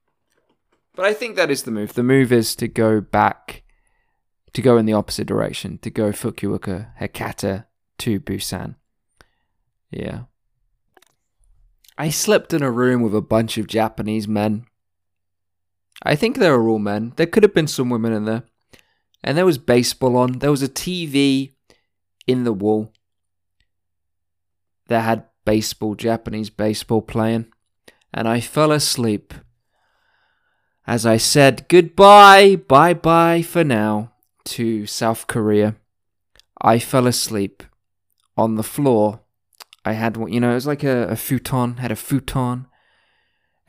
But 0.97 1.05
I 1.05 1.13
think 1.13 1.37
that 1.37 1.51
is 1.51 1.63
the 1.63 1.71
move. 1.71 1.93
The 1.93 2.03
move 2.03 2.33
is 2.33 2.57
to 2.57 2.67
go 2.67 3.03
back, 3.03 3.63
to 4.55 4.63
go 4.63 4.79
in 4.79 4.87
the 4.87 4.95
opposite 4.95 5.27
direction, 5.27 5.79
to 5.83 5.91
go 5.91 6.11
Fukuoka, 6.11 6.89
Hakata 6.99 7.67
to 7.99 8.19
Busan. 8.19 8.77
Yeah. 9.91 10.23
I 11.99 12.09
slept 12.09 12.55
in 12.55 12.63
a 12.63 12.71
room 12.71 13.03
with 13.03 13.15
a 13.15 13.21
bunch 13.21 13.59
of 13.59 13.67
Japanese 13.67 14.27
men. 14.27 14.65
I 16.03 16.17
think 16.17 16.37
they 16.37 16.51
were 16.51 16.69
all 16.69 16.79
men. 16.79 17.13
There 17.17 17.27
could 17.27 17.43
have 17.43 17.55
been 17.55 17.69
some 17.69 17.91
women 17.91 18.15
in 18.15 18.25
there. 18.25 18.45
And 19.23 19.37
there 19.37 19.47
was 19.47 19.59
baseball 19.59 20.17
on. 20.17 20.39
There 20.39 20.51
was 20.51 20.63
a 20.63 20.69
TV 20.69 21.53
in 22.27 22.45
the 22.45 22.53
wall 22.53 22.93
that 24.89 25.03
had 25.03 25.25
baseball, 25.45 25.95
Japanese 25.95 26.49
baseball 26.49 27.03
playing. 27.03 27.47
And 28.15 28.27
I 28.27 28.41
fell 28.41 28.73
asleep 28.73 29.35
as 30.87 31.05
I 31.05 31.17
said 31.17 31.67
goodbye, 31.69 32.57
bye 32.57 32.95
bye 32.95 33.43
for 33.43 33.65
now 33.65 34.13
to 34.45 34.87
South 34.87 35.27
Korea, 35.27 35.77
I 36.61 36.79
fell 36.79 37.07
asleep 37.07 37.63
on 38.37 38.55
the 38.55 38.63
floor. 38.63 39.21
I 39.85 39.93
had, 39.93 40.17
you 40.17 40.41
know, 40.41 40.51
it 40.51 40.55
was 40.55 40.67
like 40.67 40.85
a, 40.85 41.09
a 41.09 41.17
futon, 41.17 41.79
had 41.79 41.93
a 41.93 41.97
futon, 41.97 42.67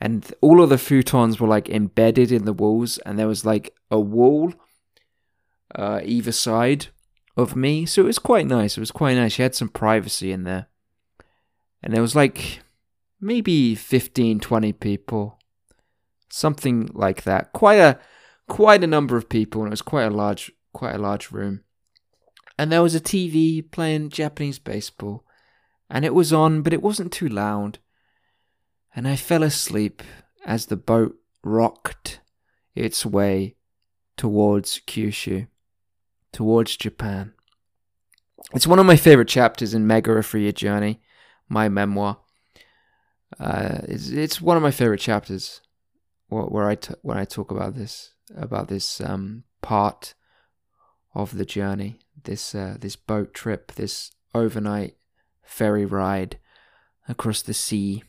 and 0.00 0.32
all 0.40 0.62
of 0.62 0.70
the 0.70 0.76
futons 0.76 1.40
were 1.40 1.48
like 1.48 1.68
embedded 1.68 2.32
in 2.32 2.44
the 2.44 2.52
walls, 2.52 2.98
and 2.98 3.18
there 3.18 3.28
was 3.28 3.44
like 3.44 3.74
a 3.90 4.00
wall 4.00 4.52
uh, 5.74 6.00
either 6.04 6.32
side 6.32 6.88
of 7.36 7.54
me. 7.56 7.86
So 7.86 8.02
it 8.02 8.06
was 8.06 8.18
quite 8.18 8.46
nice. 8.46 8.76
It 8.76 8.80
was 8.80 8.90
quite 8.90 9.16
nice. 9.16 9.38
You 9.38 9.44
had 9.44 9.54
some 9.54 9.68
privacy 9.68 10.32
in 10.32 10.44
there. 10.44 10.66
And 11.82 11.94
there 11.94 12.02
was 12.02 12.16
like 12.16 12.60
maybe 13.20 13.74
15, 13.74 14.40
20 14.40 14.72
people 14.74 15.37
something 16.30 16.90
like 16.92 17.22
that. 17.24 17.52
Quite 17.52 17.78
a 17.78 17.98
quite 18.48 18.82
a 18.82 18.88
number 18.88 19.16
of 19.16 19.28
people, 19.28 19.62
and 19.62 19.68
it 19.68 19.70
was 19.70 19.82
quite 19.82 20.04
a 20.04 20.10
large 20.10 20.50
quite 20.72 20.94
a 20.94 20.98
large 20.98 21.30
room. 21.30 21.64
And 22.58 22.72
there 22.72 22.82
was 22.82 22.94
a 22.94 23.00
TV 23.00 23.68
playing 23.70 24.10
Japanese 24.10 24.58
baseball, 24.58 25.24
and 25.88 26.04
it 26.04 26.14
was 26.14 26.32
on, 26.32 26.62
but 26.62 26.72
it 26.72 26.82
wasn't 26.82 27.12
too 27.12 27.28
loud. 27.28 27.78
And 28.94 29.06
I 29.06 29.16
fell 29.16 29.42
asleep 29.42 30.02
as 30.44 30.66
the 30.66 30.76
boat 30.76 31.16
rocked 31.44 32.20
its 32.74 33.06
way 33.06 33.56
towards 34.16 34.80
Kyushu, 34.86 35.46
towards 36.32 36.76
Japan. 36.76 37.32
It's 38.52 38.66
one 38.66 38.78
of 38.78 38.86
my 38.86 38.96
favorite 38.96 39.28
chapters 39.28 39.74
in 39.74 39.86
Mega 39.86 40.16
A 40.16 40.52
Journey, 40.52 41.00
my 41.48 41.68
memoir. 41.68 42.18
Uh, 43.38 43.80
it's 43.84 44.08
it's 44.08 44.40
one 44.40 44.56
of 44.56 44.62
my 44.62 44.70
favorite 44.70 45.00
chapters, 45.00 45.60
where, 46.28 46.68
I 46.68 46.74
t- 46.74 46.94
when 47.02 47.18
I 47.18 47.24
talk 47.24 47.50
about 47.50 47.74
this 47.74 48.12
about 48.36 48.68
this 48.68 49.00
um, 49.00 49.44
part 49.62 50.14
of 51.14 51.36
the 51.36 51.44
journey, 51.46 52.00
this 52.24 52.54
uh, 52.54 52.76
this 52.78 52.96
boat 52.96 53.34
trip, 53.34 53.72
this 53.72 54.12
overnight 54.34 54.96
ferry 55.42 55.84
ride 55.84 56.38
across 57.08 57.42
the 57.42 57.54
sea. 57.54 58.04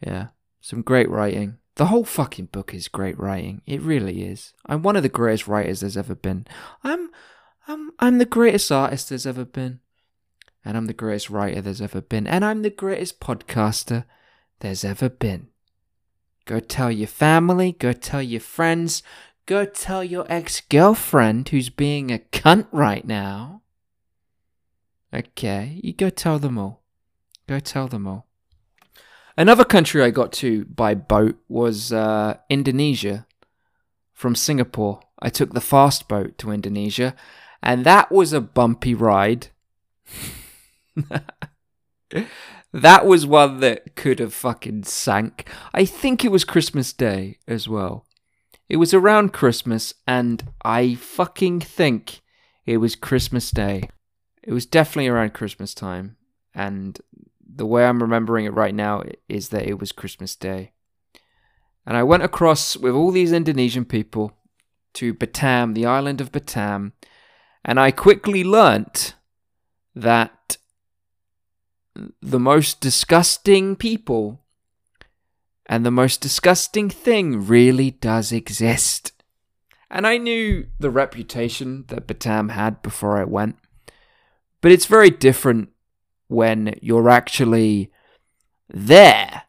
Yeah, 0.00 0.28
some 0.60 0.82
great 0.82 1.10
writing. 1.10 1.58
The 1.76 1.86
whole 1.86 2.04
fucking 2.04 2.46
book 2.46 2.74
is 2.74 2.88
great 2.88 3.18
writing. 3.18 3.62
It 3.66 3.80
really 3.80 4.22
is. 4.22 4.54
I'm 4.66 4.82
one 4.82 4.96
of 4.96 5.02
the 5.02 5.08
greatest 5.08 5.46
writers 5.46 5.80
there's 5.80 5.96
ever 5.96 6.14
been. 6.14 6.46
I'm 6.82 7.10
I'm 7.68 7.90
I'm 7.98 8.18
the 8.18 8.24
greatest 8.24 8.72
artist 8.72 9.08
there's 9.08 9.26
ever 9.26 9.44
been. 9.44 9.80
And 10.64 10.76
I'm 10.76 10.86
the 10.86 10.92
greatest 10.92 11.30
writer 11.30 11.62
there's 11.62 11.80
ever 11.80 12.00
been. 12.00 12.26
And 12.26 12.44
I'm 12.44 12.62
the 12.62 12.70
greatest 12.70 13.20
podcaster 13.20 14.04
there's 14.60 14.84
ever 14.84 15.08
been. 15.08 15.48
Go 16.44 16.60
tell 16.60 16.90
your 16.90 17.08
family, 17.08 17.72
go 17.72 17.92
tell 17.92 18.22
your 18.22 18.40
friends, 18.40 19.02
go 19.46 19.64
tell 19.64 20.02
your 20.02 20.26
ex 20.28 20.60
girlfriend 20.60 21.48
who's 21.48 21.70
being 21.70 22.10
a 22.10 22.18
cunt 22.18 22.66
right 22.72 23.06
now. 23.06 23.62
Okay, 25.12 25.80
you 25.82 25.92
go 25.92 26.10
tell 26.10 26.38
them 26.38 26.58
all. 26.58 26.82
Go 27.48 27.58
tell 27.58 27.88
them 27.88 28.06
all. 28.06 28.26
Another 29.36 29.64
country 29.64 30.02
I 30.02 30.10
got 30.10 30.32
to 30.34 30.64
by 30.66 30.94
boat 30.94 31.36
was 31.48 31.92
uh, 31.92 32.36
Indonesia. 32.48 33.26
From 34.12 34.34
Singapore, 34.34 35.00
I 35.18 35.30
took 35.30 35.54
the 35.54 35.60
fast 35.60 36.06
boat 36.06 36.36
to 36.38 36.50
Indonesia, 36.50 37.14
and 37.62 37.84
that 37.86 38.12
was 38.12 38.32
a 38.32 38.40
bumpy 38.40 38.94
ride. 38.94 39.48
that 42.72 43.06
was 43.06 43.26
one 43.26 43.60
that 43.60 43.96
could 43.96 44.18
have 44.18 44.34
fucking 44.34 44.84
sank. 44.84 45.48
I 45.74 45.84
think 45.84 46.24
it 46.24 46.30
was 46.30 46.44
Christmas 46.44 46.92
Day 46.92 47.38
as 47.48 47.68
well. 47.68 48.06
It 48.68 48.76
was 48.76 48.94
around 48.94 49.32
Christmas, 49.32 49.94
and 50.06 50.44
I 50.64 50.94
fucking 50.94 51.60
think 51.60 52.20
it 52.66 52.76
was 52.76 52.94
Christmas 52.94 53.50
Day. 53.50 53.88
It 54.42 54.52
was 54.52 54.66
definitely 54.66 55.08
around 55.08 55.34
Christmas 55.34 55.74
time, 55.74 56.16
and 56.54 56.98
the 57.44 57.66
way 57.66 57.84
I'm 57.84 58.00
remembering 58.00 58.44
it 58.44 58.54
right 58.54 58.74
now 58.74 59.02
is 59.28 59.48
that 59.48 59.66
it 59.66 59.80
was 59.80 59.90
Christmas 59.90 60.36
Day. 60.36 60.72
And 61.84 61.96
I 61.96 62.04
went 62.04 62.22
across 62.22 62.76
with 62.76 62.94
all 62.94 63.10
these 63.10 63.32
Indonesian 63.32 63.84
people 63.84 64.32
to 64.94 65.12
Batam, 65.14 65.74
the 65.74 65.86
island 65.86 66.20
of 66.20 66.30
Batam, 66.30 66.92
and 67.64 67.80
I 67.80 67.90
quickly 67.90 68.44
learnt 68.44 69.14
that 69.94 70.32
the 72.20 72.40
most 72.40 72.80
disgusting 72.80 73.76
people 73.76 74.40
and 75.66 75.84
the 75.86 75.90
most 75.90 76.20
disgusting 76.20 76.90
thing 76.90 77.46
really 77.46 77.92
does 77.92 78.32
exist. 78.32 79.12
And 79.90 80.06
I 80.06 80.18
knew 80.18 80.66
the 80.78 80.90
reputation 80.90 81.84
that 81.88 82.06
Batam 82.06 82.50
had 82.50 82.82
before 82.82 83.18
I 83.18 83.24
went, 83.24 83.56
but 84.60 84.72
it's 84.72 84.86
very 84.86 85.10
different 85.10 85.70
when 86.28 86.74
you're 86.80 87.08
actually 87.08 87.90
there 88.68 89.42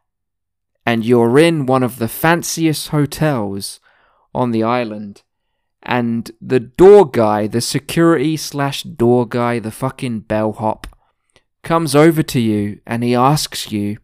and 0.86 1.06
you're 1.06 1.38
in 1.38 1.66
one 1.66 1.84
of 1.84 2.00
the 2.00 2.08
fanciest 2.08 2.90
hotels 2.90 3.80
on 4.34 4.52
the 4.52 4.64
island 4.64 5.22
and 5.84 6.32
the 6.42 6.60
door 6.60 7.10
guy, 7.10 7.48
the 7.48 7.62
security 7.62 8.38
slash 8.38 8.84
door 8.84 9.28
guy, 9.28 9.60
the 9.60 9.72
fucking 9.72 10.22
bellhop, 10.22 10.88
comes 11.64 11.96
over 11.96 12.24
to 12.24 12.40
you 12.40 12.80
and 12.86 13.04
he 13.04 13.16
asks 13.16 13.72
you 13.72 13.98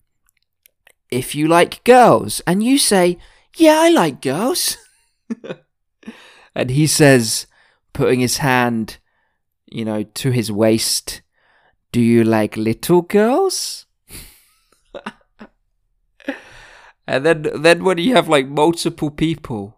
if 1.09 1.35
you 1.35 1.47
like 1.47 1.83
girls. 1.83 2.41
And 2.45 2.63
you 2.63 2.77
say, 2.77 3.17
Yeah, 3.55 3.79
I 3.79 3.89
like 3.89 4.21
girls. 4.21 4.77
and 6.55 6.69
he 6.69 6.87
says, 6.87 7.47
putting 7.93 8.19
his 8.19 8.37
hand, 8.37 8.97
you 9.65 9.85
know, 9.85 10.03
to 10.03 10.31
his 10.31 10.51
waist, 10.51 11.21
Do 11.91 11.99
you 12.01 12.23
like 12.23 12.57
little 12.57 13.01
girls? 13.01 13.85
and 17.07 17.25
then, 17.25 17.47
then 17.55 17.83
when 17.83 17.97
you 17.97 18.15
have 18.15 18.29
like 18.29 18.47
multiple 18.47 19.11
people 19.11 19.77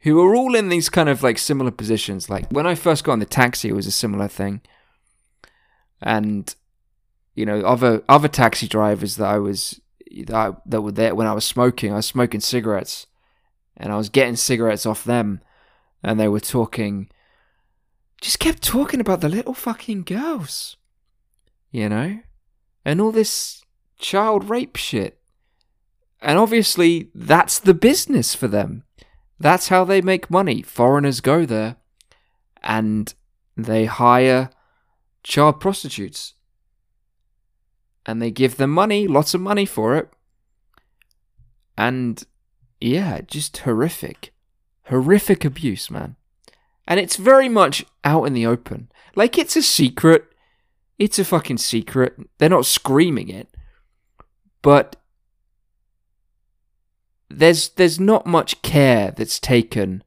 who 0.00 0.20
are 0.20 0.34
all 0.34 0.54
in 0.54 0.68
these 0.68 0.88
kind 0.88 1.08
of 1.08 1.22
like 1.22 1.38
similar 1.38 1.70
positions. 1.70 2.30
Like 2.30 2.48
when 2.50 2.66
I 2.66 2.74
first 2.74 3.04
got 3.04 3.12
on 3.12 3.18
the 3.18 3.26
taxi, 3.26 3.68
it 3.68 3.74
was 3.74 3.86
a 3.86 3.92
similar 3.92 4.28
thing, 4.28 4.60
and 6.00 6.54
you 7.38 7.46
know, 7.46 7.60
other 7.60 8.02
other 8.08 8.26
taxi 8.26 8.66
drivers 8.66 9.14
that 9.14 9.28
I 9.28 9.38
was 9.38 9.80
that, 10.26 10.34
I, 10.34 10.50
that 10.66 10.82
were 10.82 10.90
there 10.90 11.14
when 11.14 11.28
I 11.28 11.32
was 11.32 11.44
smoking, 11.44 11.92
I 11.92 11.96
was 11.96 12.06
smoking 12.06 12.40
cigarettes, 12.40 13.06
and 13.76 13.92
I 13.92 13.96
was 13.96 14.08
getting 14.08 14.34
cigarettes 14.34 14.84
off 14.84 15.04
them, 15.04 15.40
and 16.02 16.18
they 16.18 16.26
were 16.26 16.40
talking, 16.40 17.08
just 18.20 18.40
kept 18.40 18.60
talking 18.60 18.98
about 18.98 19.20
the 19.20 19.28
little 19.28 19.54
fucking 19.54 20.02
girls, 20.02 20.78
you 21.70 21.88
know, 21.88 22.18
and 22.84 23.00
all 23.00 23.12
this 23.12 23.62
child 24.00 24.50
rape 24.50 24.74
shit. 24.74 25.20
And 26.20 26.40
obviously, 26.40 27.12
that's 27.14 27.60
the 27.60 27.74
business 27.74 28.34
for 28.34 28.48
them. 28.48 28.82
That's 29.38 29.68
how 29.68 29.84
they 29.84 30.00
make 30.00 30.28
money. 30.28 30.62
Foreigners 30.62 31.20
go 31.20 31.46
there 31.46 31.76
and 32.64 33.14
they 33.56 33.84
hire 33.84 34.50
child 35.22 35.60
prostitutes. 35.60 36.34
And 38.08 38.22
they 38.22 38.30
give 38.30 38.56
them 38.56 38.70
money, 38.70 39.06
lots 39.06 39.34
of 39.34 39.42
money 39.42 39.66
for 39.66 39.94
it. 39.94 40.08
And 41.76 42.24
yeah, 42.80 43.20
just 43.20 43.58
horrific. 43.58 44.32
Horrific 44.84 45.44
abuse, 45.44 45.90
man. 45.90 46.16
And 46.86 46.98
it's 46.98 47.16
very 47.16 47.50
much 47.50 47.84
out 48.04 48.24
in 48.24 48.32
the 48.32 48.46
open. 48.46 48.90
Like 49.14 49.36
it's 49.36 49.56
a 49.56 49.62
secret. 49.62 50.24
It's 50.98 51.18
a 51.18 51.24
fucking 51.24 51.58
secret. 51.58 52.16
They're 52.38 52.48
not 52.48 52.64
screaming 52.64 53.28
it. 53.28 53.48
But 54.62 54.96
there's 57.28 57.68
there's 57.70 58.00
not 58.00 58.26
much 58.26 58.62
care 58.62 59.10
that's 59.10 59.38
taken 59.38 60.02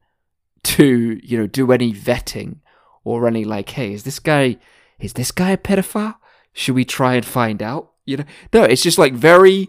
to 0.64 1.20
you 1.22 1.38
know 1.38 1.46
do 1.46 1.70
any 1.70 1.92
vetting 1.92 2.56
or 3.04 3.28
any 3.28 3.44
like 3.44 3.70
hey 3.70 3.92
is 3.92 4.02
this 4.02 4.18
guy 4.18 4.56
is 4.98 5.12
this 5.12 5.30
guy 5.30 5.52
a 5.52 5.56
pedophile 5.56 6.16
should 6.52 6.74
we 6.74 6.84
try 6.84 7.14
and 7.14 7.24
find 7.24 7.62
out 7.62 7.91
you 8.04 8.16
know 8.16 8.24
no 8.52 8.62
it's 8.62 8.82
just 8.82 8.98
like 8.98 9.14
very 9.14 9.68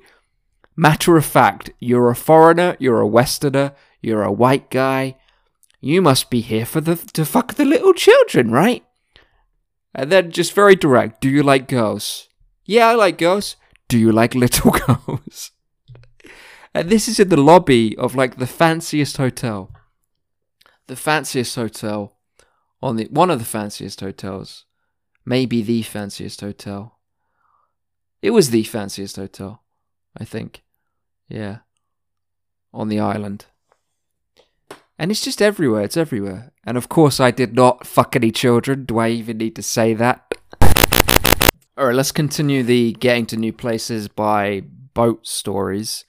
matter 0.75 1.17
of 1.17 1.25
fact 1.25 1.69
you're 1.79 2.09
a 2.09 2.15
foreigner 2.15 2.75
you're 2.79 3.01
a 3.01 3.07
westerner 3.07 3.73
you're 4.01 4.23
a 4.23 4.31
white 4.31 4.69
guy 4.69 5.15
you 5.79 6.01
must 6.01 6.29
be 6.29 6.41
here 6.41 6.65
for 6.65 6.81
the 6.81 6.95
to 6.95 7.25
fuck 7.25 7.55
the 7.55 7.65
little 7.65 7.93
children 7.93 8.51
right 8.51 8.83
and 9.93 10.11
then 10.11 10.31
just 10.31 10.53
very 10.53 10.75
direct 10.75 11.21
do 11.21 11.29
you 11.29 11.43
like 11.43 11.67
girls 11.67 12.27
yeah 12.65 12.87
i 12.87 12.93
like 12.93 13.17
girls 13.17 13.55
do 13.87 13.99
you 13.99 14.11
like 14.11 14.33
little 14.33 14.71
girls 14.87 15.51
and 16.73 16.89
this 16.89 17.07
is 17.07 17.19
in 17.19 17.29
the 17.29 17.37
lobby 17.37 17.95
of 17.97 18.15
like 18.15 18.37
the 18.37 18.47
fanciest 18.47 19.17
hotel. 19.17 19.71
The 20.87 20.95
fanciest 20.95 21.55
hotel 21.55 22.17
on 22.81 22.95
the 22.95 23.05
one 23.05 23.29
of 23.29 23.39
the 23.39 23.45
fanciest 23.45 23.99
hotels. 24.01 24.65
Maybe 25.25 25.61
the 25.61 25.83
fanciest 25.83 26.41
hotel. 26.41 26.92
It 28.23 28.31
was 28.31 28.51
the 28.51 28.63
fanciest 28.63 29.17
hotel, 29.17 29.61
I 30.17 30.23
think. 30.23 30.63
Yeah. 31.27 31.57
On 32.73 32.87
the 32.87 32.97
island. 32.97 33.47
And 34.97 35.11
it's 35.11 35.25
just 35.25 35.41
everywhere, 35.41 35.83
it's 35.83 35.97
everywhere. 35.97 36.53
And 36.63 36.77
of 36.77 36.87
course 36.87 37.19
I 37.19 37.31
did 37.31 37.53
not 37.53 37.85
fuck 37.85 38.15
any 38.15 38.31
children. 38.31 38.85
Do 38.85 38.97
I 38.97 39.09
even 39.09 39.39
need 39.39 39.57
to 39.57 39.61
say 39.61 39.93
that? 39.95 40.35
Alright, 41.77 41.95
let's 41.95 42.13
continue 42.13 42.63
the 42.63 42.93
getting 42.93 43.25
to 43.25 43.35
new 43.35 43.51
places 43.51 44.07
by 44.07 44.61
boat 44.93 45.27
stories. 45.27 46.05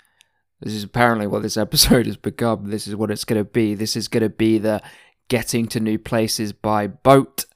This 0.61 0.73
is 0.73 0.85
apparently 0.85 1.27
what 1.27 1.43
this 1.43 1.57
episode 1.67 2.07
has 2.07 2.17
become. 2.17 2.71
This 2.71 2.87
is 2.87 2.95
what 2.95 3.11
it's 3.11 3.25
going 3.25 3.41
to 3.41 3.51
be. 3.51 3.75
This 3.75 3.97
is 3.97 4.07
going 4.07 4.23
to 4.23 4.29
be 4.29 4.59
the 4.59 4.81
getting 5.27 5.67
to 5.67 5.81
new 5.81 5.99
places 5.99 6.53
by 6.53 6.87
boat. 6.87 7.47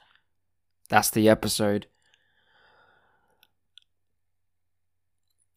That's 0.88 1.10
the 1.10 1.28
episode. 1.28 1.86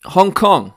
Hong 0.05 0.31
Kong 0.31 0.73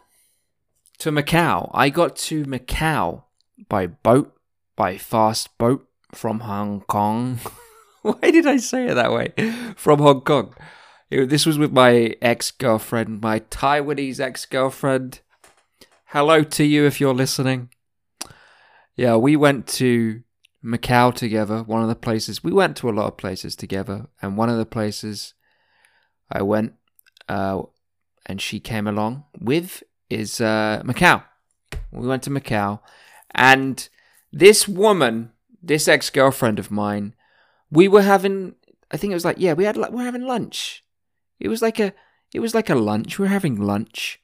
to 0.98 1.10
Macau. 1.10 1.70
I 1.72 1.88
got 1.88 2.16
to 2.16 2.44
Macau 2.44 3.22
by 3.68 3.86
boat, 3.86 4.34
by 4.76 4.98
fast 4.98 5.56
boat 5.56 5.88
from 6.12 6.40
Hong 6.40 6.82
Kong. 6.82 7.40
Why 8.02 8.30
did 8.30 8.46
I 8.46 8.58
say 8.58 8.86
it 8.86 8.94
that 8.94 9.12
way? 9.12 9.32
From 9.76 10.00
Hong 10.00 10.20
Kong. 10.20 10.54
This 11.10 11.46
was 11.46 11.56
with 11.56 11.72
my 11.72 12.14
ex 12.20 12.50
girlfriend, 12.50 13.22
my 13.22 13.40
Taiwanese 13.40 14.20
ex 14.20 14.44
girlfriend. 14.44 15.20
Hello 16.06 16.42
to 16.42 16.64
you 16.64 16.84
if 16.84 17.00
you're 17.00 17.14
listening. 17.14 17.70
Yeah, 18.94 19.16
we 19.16 19.36
went 19.36 19.66
to 19.68 20.22
Macau 20.62 21.14
together, 21.14 21.62
one 21.62 21.82
of 21.82 21.88
the 21.88 21.94
places. 21.94 22.44
We 22.44 22.52
went 22.52 22.76
to 22.78 22.90
a 22.90 22.92
lot 22.92 23.06
of 23.06 23.16
places 23.16 23.56
together, 23.56 24.06
and 24.20 24.36
one 24.36 24.50
of 24.50 24.58
the 24.58 24.66
places 24.66 25.34
I 26.30 26.42
went, 26.42 26.74
uh, 27.28 27.62
and 28.26 28.40
she 28.40 28.60
came 28.60 28.86
along 28.86 29.24
with 29.38 29.82
is 30.10 30.40
uh, 30.40 30.82
Macau. 30.84 31.24
We 31.90 32.06
went 32.06 32.22
to 32.24 32.30
Macau, 32.30 32.80
and 33.34 33.88
this 34.32 34.68
woman, 34.68 35.32
this 35.62 35.88
ex 35.88 36.10
girlfriend 36.10 36.58
of 36.58 36.70
mine, 36.70 37.14
we 37.70 37.88
were 37.88 38.02
having. 38.02 38.54
I 38.90 38.96
think 38.96 39.10
it 39.10 39.14
was 39.14 39.24
like 39.24 39.38
yeah, 39.38 39.54
we 39.54 39.64
had 39.64 39.76
we 39.76 39.88
were 39.90 40.02
having 40.02 40.26
lunch. 40.26 40.84
It 41.40 41.48
was 41.48 41.62
like 41.62 41.80
a 41.80 41.92
it 42.32 42.40
was 42.40 42.54
like 42.54 42.70
a 42.70 42.74
lunch. 42.74 43.18
We 43.18 43.24
were 43.24 43.28
having 43.28 43.60
lunch. 43.60 44.20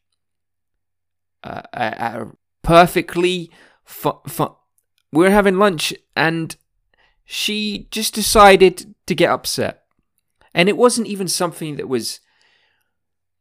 Uh, 1.43 1.63
at 1.73 2.21
a 2.21 2.33
perfectly 2.63 3.51
fu- 3.83 4.21
we 5.13 5.25
were 5.25 5.31
having 5.31 5.59
lunch 5.59 5.95
and 6.15 6.57
she 7.25 7.89
just 7.91 8.15
decided 8.15 8.95
to 9.07 9.15
get 9.15 9.31
upset. 9.31 9.85
And 10.55 10.69
it 10.69 10.77
wasn't 10.77 11.07
even 11.07 11.29
something 11.29 11.77
that 11.77 11.89
was, 11.89 12.21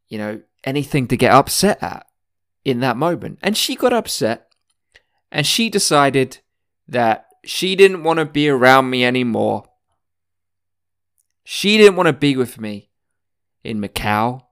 you 0.07 0.17
know, 0.17 0.41
anything 0.63 1.07
to 1.07 1.17
get 1.17 1.31
upset 1.31 1.81
at 1.81 2.05
in 2.65 2.79
that 2.81 2.97
moment. 2.97 3.39
And 3.41 3.55
she 3.55 3.75
got 3.75 3.93
upset 3.93 4.51
and 5.31 5.45
she 5.45 5.69
decided 5.69 6.39
that 6.87 7.27
she 7.45 7.75
didn't 7.75 8.03
want 8.03 8.19
to 8.19 8.25
be 8.25 8.49
around 8.49 8.89
me 8.89 9.05
anymore. 9.05 9.65
She 11.43 11.77
didn't 11.77 11.95
want 11.95 12.07
to 12.07 12.13
be 12.13 12.35
with 12.35 12.59
me 12.59 12.89
in 13.63 13.81
Macau. 13.81 14.43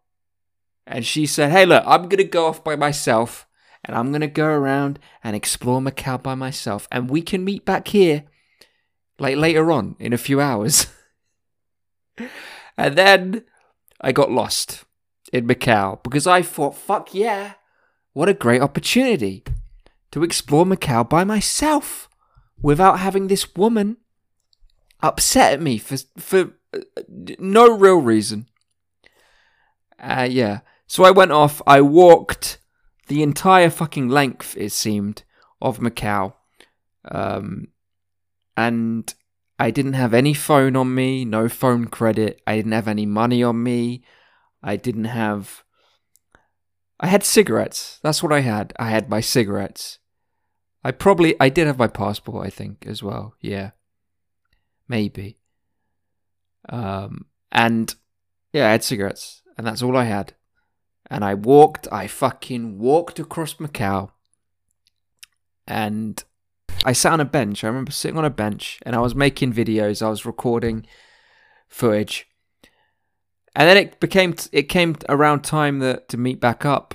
And 0.85 1.05
she 1.05 1.25
said, 1.25 1.51
Hey, 1.51 1.65
look, 1.65 1.83
I'm 1.85 2.03
going 2.03 2.17
to 2.17 2.23
go 2.23 2.47
off 2.47 2.63
by 2.63 2.75
myself 2.75 3.47
and 3.83 3.95
I'm 3.95 4.11
going 4.11 4.21
to 4.21 4.27
go 4.27 4.47
around 4.47 4.99
and 5.23 5.35
explore 5.35 5.81
Macau 5.81 6.21
by 6.21 6.35
myself. 6.35 6.87
And 6.91 7.09
we 7.09 7.21
can 7.21 7.43
meet 7.43 7.65
back 7.65 7.89
here 7.89 8.23
like 9.19 9.35
later 9.35 9.71
on 9.71 9.95
in 9.99 10.13
a 10.13 10.17
few 10.17 10.39
hours. 10.39 10.87
and 12.77 12.95
then 12.95 13.43
I 13.99 14.11
got 14.11 14.31
lost 14.31 14.85
in 15.33 15.47
Macau 15.47 16.01
because 16.03 16.27
I 16.27 16.41
thought, 16.41 16.75
fuck 16.75 17.13
yeah, 17.13 17.53
what 18.13 18.29
a 18.29 18.33
great 18.33 18.61
opportunity 18.61 19.43
to 20.11 20.23
explore 20.23 20.65
Macau 20.65 21.07
by 21.07 21.23
myself 21.23 22.09
without 22.61 22.99
having 22.99 23.27
this 23.27 23.55
woman 23.55 23.97
upset 25.01 25.53
at 25.53 25.61
me 25.61 25.77
for 25.77 25.97
for 26.17 26.53
uh, 26.73 26.79
no 27.39 27.75
real 27.75 27.97
reason. 27.97 28.47
Uh, 29.99 30.27
yeah. 30.29 30.59
So 30.87 31.03
I 31.03 31.11
went 31.11 31.31
off. 31.31 31.61
I 31.67 31.81
walked 31.81 32.59
the 33.07 33.23
entire 33.23 33.69
fucking 33.69 34.09
length, 34.09 34.55
it 34.57 34.71
seemed, 34.71 35.23
of 35.61 35.79
Macau. 35.79 36.33
Um, 37.09 37.69
and 38.55 39.13
I 39.59 39.71
didn't 39.71 39.93
have 39.93 40.13
any 40.13 40.33
phone 40.33 40.75
on 40.75 40.93
me, 40.93 41.25
no 41.25 41.49
phone 41.49 41.85
credit. 41.87 42.41
I 42.45 42.55
didn't 42.55 42.73
have 42.73 42.87
any 42.87 43.05
money 43.05 43.43
on 43.43 43.61
me. 43.63 44.03
I 44.63 44.75
didn't 44.75 45.05
have. 45.05 45.63
I 46.99 47.07
had 47.07 47.23
cigarettes. 47.23 47.99
That's 48.01 48.23
what 48.23 48.33
I 48.33 48.41
had. 48.41 48.73
I 48.79 48.89
had 48.89 49.09
my 49.09 49.21
cigarettes. 49.21 49.99
I 50.83 50.91
probably. 50.91 51.35
I 51.39 51.49
did 51.49 51.67
have 51.67 51.77
my 51.77 51.87
passport, 51.87 52.45
I 52.45 52.49
think, 52.49 52.85
as 52.87 53.03
well. 53.03 53.35
Yeah. 53.41 53.71
Maybe. 54.87 55.37
Um, 56.69 57.25
and 57.51 57.93
yeah, 58.53 58.67
I 58.67 58.71
had 58.71 58.83
cigarettes. 58.83 59.41
And 59.57 59.65
that's 59.65 59.81
all 59.81 59.97
I 59.97 60.05
had. 60.05 60.33
And 61.09 61.23
I 61.23 61.33
walked, 61.33 61.87
I 61.91 62.07
fucking 62.07 62.77
walked 62.79 63.19
across 63.19 63.55
Macau. 63.55 64.11
And 65.65 66.23
I 66.85 66.93
sat 66.93 67.13
on 67.13 67.19
a 67.19 67.25
bench. 67.25 67.63
I 67.63 67.67
remember 67.67 67.91
sitting 67.91 68.17
on 68.17 68.25
a 68.25 68.29
bench 68.29 68.79
and 68.83 68.95
I 68.95 68.99
was 68.99 69.15
making 69.15 69.53
videos, 69.53 70.01
I 70.01 70.09
was 70.09 70.25
recording 70.25 70.85
footage. 71.67 72.26
And 73.57 73.67
then 73.67 73.75
it 73.75 73.99
became 73.99 74.33
t- 74.33 74.49
it 74.51 74.69
came 74.69 74.95
around 75.09 75.41
time 75.41 75.79
that 75.79 76.07
to 76.09 76.17
meet 76.17 76.39
back 76.39 76.63
up. 76.63 76.93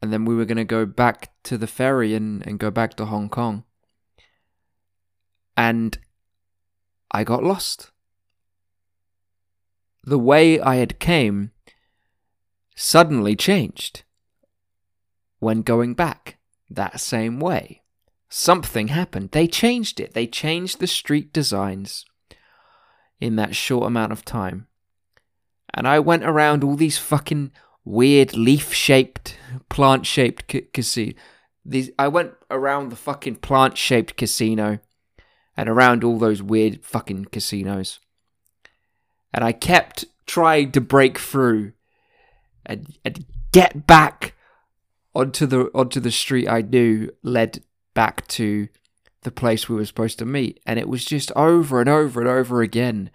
And 0.00 0.10
then 0.10 0.24
we 0.24 0.34
were 0.34 0.46
going 0.46 0.56
to 0.56 0.64
go 0.64 0.86
back 0.86 1.30
to 1.42 1.58
the 1.58 1.66
ferry 1.66 2.14
and, 2.14 2.44
and 2.46 2.58
go 2.58 2.70
back 2.70 2.94
to 2.94 3.04
Hong 3.04 3.28
Kong. 3.28 3.64
And 5.54 5.98
I 7.10 7.24
got 7.24 7.44
lost. 7.44 7.90
The 10.02 10.18
way 10.18 10.58
I 10.58 10.76
had 10.76 10.98
came 10.98 11.50
suddenly 12.74 13.36
changed 13.36 14.04
when 15.40 15.60
going 15.60 15.92
back 15.92 16.38
that 16.70 17.00
same 17.00 17.38
way. 17.38 17.82
Something 18.30 18.88
happened. 18.88 19.32
They 19.32 19.46
changed 19.46 20.00
it. 20.00 20.14
They 20.14 20.26
changed 20.26 20.80
the 20.80 20.86
street 20.86 21.34
designs 21.34 22.06
in 23.20 23.36
that 23.36 23.54
short 23.54 23.86
amount 23.86 24.12
of 24.12 24.24
time. 24.24 24.67
And 25.74 25.86
I 25.86 25.98
went 25.98 26.24
around 26.24 26.64
all 26.64 26.76
these 26.76 26.98
fucking 26.98 27.52
weird 27.84 28.36
leaf 28.36 28.72
shaped, 28.72 29.36
plant 29.68 30.06
shaped 30.06 30.54
casino. 30.72 31.14
These 31.64 31.90
I 31.98 32.08
went 32.08 32.32
around 32.50 32.88
the 32.88 32.96
fucking 32.96 33.36
plant 33.36 33.76
shaped 33.76 34.16
casino 34.16 34.78
and 35.56 35.68
around 35.68 36.04
all 36.04 36.18
those 36.18 36.42
weird 36.42 36.84
fucking 36.84 37.26
casinos. 37.26 38.00
And 39.34 39.44
I 39.44 39.52
kept 39.52 40.06
trying 40.26 40.72
to 40.72 40.80
break 40.80 41.18
through 41.18 41.72
and, 42.64 42.96
and 43.04 43.24
get 43.52 43.86
back 43.86 44.34
onto 45.14 45.46
the 45.46 45.70
onto 45.74 46.00
the 46.00 46.10
street 46.10 46.48
I 46.48 46.62
knew 46.62 47.10
led 47.22 47.62
back 47.94 48.26
to 48.28 48.68
the 49.22 49.30
place 49.30 49.68
we 49.68 49.74
were 49.74 49.84
supposed 49.84 50.18
to 50.20 50.24
meet, 50.24 50.60
and 50.64 50.78
it 50.78 50.88
was 50.88 51.04
just 51.04 51.32
over 51.32 51.80
and 51.80 51.88
over 51.88 52.20
and 52.20 52.28
over 52.28 52.62
again, 52.62 53.10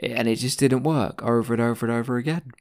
and 0.00 0.28
it 0.28 0.36
just 0.36 0.58
didn't 0.58 0.82
work 0.82 1.22
over 1.22 1.52
and 1.52 1.62
over 1.62 1.86
and 1.86 1.94
over 1.94 2.16
again. 2.16 2.52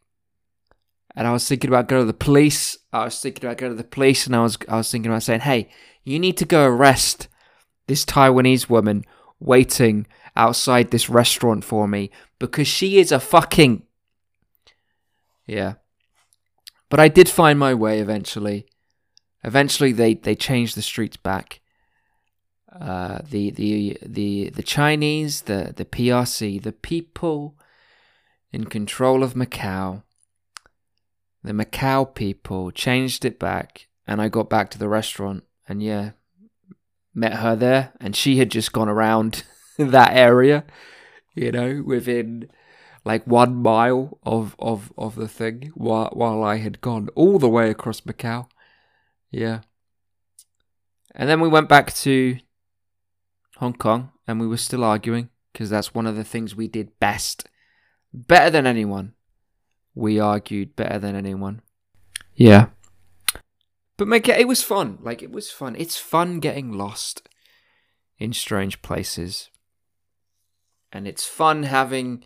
And 1.16 1.28
I 1.28 1.34
was 1.34 1.48
thinking 1.48 1.70
about 1.70 1.88
going 1.88 2.04
to 2.04 2.08
the 2.08 2.14
police. 2.14 2.78
I 2.94 3.06
was 3.06 3.20
thinking 3.20 3.46
about 3.46 3.58
going 3.58 3.72
to 3.72 3.78
the 3.78 3.84
police, 3.84 4.26
and 4.26 4.36
I 4.36 4.44
was 4.44 4.58
I 4.68 4.78
was 4.78 4.92
thinking 4.92 5.12
about 5.12 5.24
saying, 5.24 5.42
"Hey, 5.42 5.70
you 6.04 6.20
need 6.20 6.38
to 6.38 6.46
go 6.46 6.66
arrest 6.66 7.28
this 7.88 8.06
Taiwanese 8.06 8.70
woman 8.70 9.04
waiting 9.40 10.08
outside 10.36 10.92
this 10.92 11.10
restaurant 11.10 11.64
for 11.64 11.88
me 11.88 12.12
because 12.40 12.68
she 12.68 12.98
is 13.00 13.12
a 13.12 13.20
fucking 13.20 13.84
yeah." 15.46 15.76
But 16.90 17.00
I 17.00 17.08
did 17.08 17.30
find 17.30 17.58
my 17.58 17.74
way 17.74 18.00
eventually. 18.00 18.66
Eventually, 19.44 19.92
they, 19.92 20.14
they 20.14 20.36
changed 20.36 20.76
the 20.76 20.82
streets 20.82 21.18
back. 21.18 21.61
Uh, 22.80 23.20
the 23.30 23.52
the 23.52 23.98
the 24.02 24.50
the 24.50 24.64
Chinese, 24.64 25.42
the 25.42 25.74
the 25.76 25.84
PRC, 25.84 26.62
the 26.62 26.72
people 26.72 27.58
in 28.52 28.66
control 28.66 29.24
of 29.24 29.34
Macau, 29.34 30.04
the 31.44 31.52
Macau 31.52 32.14
people 32.14 32.72
changed 32.72 33.26
it 33.26 33.38
back, 33.40 33.88
and 34.08 34.22
I 34.22 34.30
got 34.30 34.50
back 34.50 34.70
to 34.72 34.80
the 34.80 34.88
restaurant, 34.88 35.44
and 35.68 35.84
yeah, 35.84 36.12
met 37.14 37.36
her 37.36 37.58
there, 37.58 37.92
and 38.00 38.16
she 38.16 38.38
had 38.38 38.50
just 38.50 38.72
gone 38.72 38.90
around 38.90 39.44
that 39.78 40.16
area, 40.16 40.64
you 41.36 41.52
know, 41.52 41.84
within 41.86 42.50
like 43.04 43.26
one 43.28 43.56
mile 43.56 44.18
of 44.24 44.56
of 44.60 44.94
of 44.98 45.16
the 45.16 45.28
thing 45.28 45.72
while 45.76 46.10
while 46.14 46.42
I 46.42 46.58
had 46.58 46.80
gone 46.80 47.10
all 47.16 47.38
the 47.38 47.50
way 47.50 47.70
across 47.70 48.02
Macau. 48.02 48.48
Yeah. 49.30 49.62
And 51.14 51.28
then 51.28 51.42
we 51.42 51.50
went 51.50 51.68
back 51.68 51.94
to 51.96 52.38
Hong 53.62 53.74
Kong 53.74 54.10
and 54.28 54.40
we 54.40 54.48
were 54.48 54.58
still 54.58 54.84
arguing 54.84 55.30
because 55.54 55.70
that's 55.70 55.94
one 55.94 56.08
of 56.08 56.16
the 56.16 56.24
things 56.24 56.56
we 56.56 56.68
did 56.68 57.00
best. 57.00 57.48
Better 58.12 58.50
than 58.50 58.66
anyone. 58.66 59.14
We 59.94 60.20
argued 60.20 60.76
better 60.76 60.98
than 60.98 61.16
anyone. 61.16 61.62
Yeah. 62.34 62.70
But 63.98 64.08
make 64.08 64.28
it, 64.28 64.40
it 64.40 64.48
was 64.48 64.64
fun. 64.64 64.98
Like 65.04 65.22
it 65.22 65.32
was 65.32 65.52
fun. 65.52 65.76
It's 65.78 65.96
fun 65.96 66.40
getting 66.40 66.72
lost 66.72 67.30
in 68.18 68.34
strange 68.34 68.82
places. 68.82 69.52
And 70.92 71.08
it's 71.08 71.26
fun 71.26 71.62
having 71.62 72.26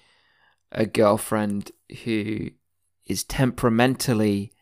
a 0.72 0.86
girlfriend 0.86 1.72
who 2.06 2.52
is 3.08 3.26
temperamentally 3.26 4.54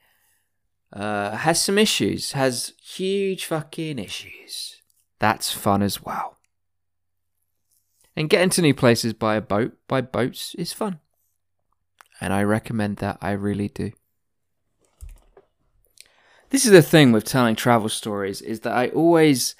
uh, 0.91 1.37
has 1.37 1.61
some 1.61 1.77
issues, 1.77 2.31
has 2.31 2.73
huge 2.81 3.45
fucking 3.45 3.99
issues. 3.99 4.81
That's 5.19 5.51
fun 5.51 5.83
as 5.83 6.01
well. 6.01 6.37
And 8.15 8.29
getting 8.29 8.49
to 8.51 8.61
new 8.61 8.73
places 8.73 9.13
by 9.13 9.35
a 9.35 9.41
boat, 9.41 9.75
by 9.87 10.01
boats, 10.01 10.53
is 10.55 10.71
fun. 10.71 10.99
And 12.21 12.31
I 12.31 12.43
recommend 12.43 12.97
that, 12.97 13.17
I 13.21 13.31
really 13.31 13.69
do. 13.69 13.91
This 16.51 16.65
is 16.65 16.71
the 16.71 16.83
thing 16.83 17.11
with 17.11 17.25
telling 17.25 17.55
travel 17.55 17.89
stories, 17.89 18.39
is 18.41 18.59
that 18.59 18.73
I 18.73 18.89
always 18.89 19.55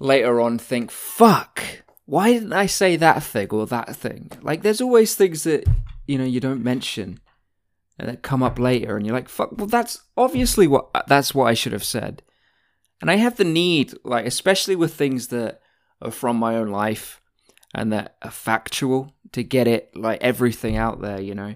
later 0.00 0.40
on 0.40 0.58
think, 0.58 0.90
fuck, 0.90 1.62
why 2.06 2.32
didn't 2.32 2.52
I 2.52 2.66
say 2.66 2.96
that 2.96 3.22
thing 3.22 3.48
or 3.50 3.66
that 3.66 3.94
thing? 3.94 4.32
Like, 4.42 4.62
there's 4.62 4.80
always 4.80 5.14
things 5.14 5.44
that, 5.44 5.64
you 6.08 6.18
know, 6.18 6.24
you 6.24 6.40
don't 6.40 6.64
mention 6.64 7.20
and 7.96 8.08
that 8.08 8.22
come 8.22 8.42
up 8.42 8.58
later, 8.58 8.96
and 8.96 9.06
you're 9.06 9.14
like, 9.14 9.28
fuck, 9.28 9.50
well, 9.52 9.68
that's 9.68 10.02
obviously 10.16 10.66
what, 10.66 10.88
that's 11.06 11.34
what 11.34 11.44
I 11.44 11.54
should 11.54 11.72
have 11.72 11.84
said. 11.84 12.22
And 13.00 13.10
I 13.10 13.16
have 13.16 13.36
the 13.36 13.44
need, 13.44 13.94
like, 14.04 14.26
especially 14.26 14.74
with 14.74 14.94
things 14.94 15.28
that 15.28 15.59
from 16.08 16.36
my 16.36 16.56
own 16.56 16.68
life 16.68 17.20
and 17.74 17.92
that 17.92 18.16
are 18.22 18.30
factual, 18.30 19.12
to 19.32 19.44
get 19.44 19.68
it, 19.68 19.94
like, 19.94 20.20
everything 20.22 20.76
out 20.76 21.00
there, 21.00 21.20
you 21.20 21.34
know? 21.34 21.54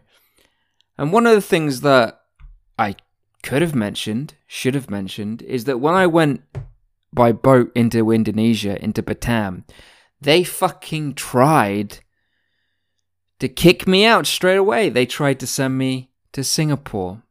And 0.96 1.12
one 1.12 1.26
of 1.26 1.34
the 1.34 1.40
things 1.40 1.80
that 1.80 2.20
I 2.78 2.96
could 3.42 3.62
have 3.62 3.74
mentioned, 3.74 4.34
should 4.46 4.74
have 4.74 4.90
mentioned, 4.90 5.42
is 5.42 5.64
that 5.64 5.80
when 5.80 5.94
I 5.94 6.06
went 6.06 6.42
by 7.12 7.32
boat 7.32 7.72
into 7.74 8.12
Indonesia, 8.12 8.82
into 8.82 9.02
Batam, 9.02 9.64
they 10.20 10.44
fucking 10.44 11.14
tried 11.14 11.98
to 13.40 13.48
kick 13.48 13.86
me 13.86 14.04
out 14.04 14.26
straight 14.26 14.56
away. 14.56 14.88
They 14.88 15.06
tried 15.06 15.40
to 15.40 15.46
send 15.46 15.76
me 15.76 16.10
to 16.32 16.44
Singapore, 16.44 17.22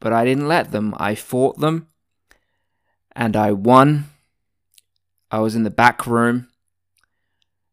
but 0.00 0.12
I 0.12 0.24
didn't 0.24 0.48
let 0.48 0.70
them. 0.70 0.94
I 0.96 1.14
fought 1.14 1.58
them 1.58 1.88
and 3.14 3.36
I 3.36 3.52
won. 3.52 4.11
I 5.32 5.38
was 5.38 5.56
in 5.56 5.62
the 5.62 5.70
back 5.70 6.06
room 6.06 6.48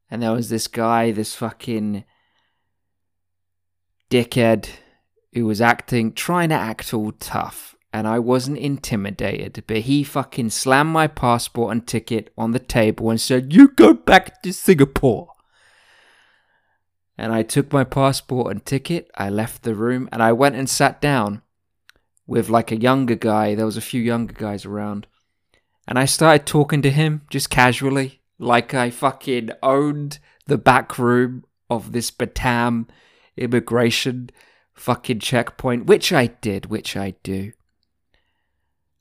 and 0.09 0.23
there 0.23 0.31
was 0.31 0.49
this 0.49 0.67
guy, 0.67 1.11
this 1.11 1.35
fucking 1.35 2.05
dickhead 4.09 4.69
who 5.33 5.45
was 5.45 5.61
acting, 5.61 6.13
trying 6.13 6.49
to 6.49 6.55
act 6.55 6.93
all 6.93 7.11
tough. 7.11 7.75
And 7.91 8.07
I 8.07 8.19
wasn't 8.19 8.59
intimidated, 8.59 9.63
but 9.67 9.77
he 9.77 10.03
fucking 10.03 10.51
slammed 10.51 10.91
my 10.91 11.07
passport 11.07 11.71
and 11.71 11.85
ticket 11.85 12.31
on 12.37 12.51
the 12.51 12.59
table 12.59 13.09
and 13.09 13.19
said, 13.19 13.51
You 13.51 13.67
go 13.67 13.93
back 13.93 14.41
to 14.43 14.53
Singapore. 14.53 15.29
And 17.17 17.33
I 17.33 17.41
took 17.41 17.73
my 17.73 17.83
passport 17.83 18.51
and 18.51 18.63
ticket, 18.63 19.09
I 19.15 19.29
left 19.29 19.63
the 19.63 19.73
room, 19.73 20.07
and 20.11 20.21
I 20.21 20.31
went 20.31 20.55
and 20.55 20.69
sat 20.69 21.01
down 21.01 21.41
with 22.27 22.47
like 22.47 22.71
a 22.71 22.79
younger 22.79 23.15
guy. 23.15 23.55
There 23.55 23.65
was 23.65 23.75
a 23.75 23.81
few 23.81 24.01
younger 24.01 24.33
guys 24.33 24.65
around. 24.65 25.07
And 25.89 25.97
I 25.97 26.05
started 26.05 26.45
talking 26.45 26.83
to 26.83 26.91
him 26.91 27.23
just 27.31 27.49
casually, 27.49 28.21
like 28.37 28.75
I 28.75 28.91
fucking 28.91 29.49
owned 29.63 30.19
the 30.45 30.59
back 30.59 30.99
room 30.99 31.45
of 31.67 31.93
this 31.93 32.11
Batam 32.11 32.87
immigration 33.35 34.29
fucking 34.75 35.17
checkpoint, 35.17 35.87
which 35.87 36.13
I 36.13 36.27
did, 36.27 36.67
which 36.67 36.95
I 36.95 37.15
do. 37.23 37.53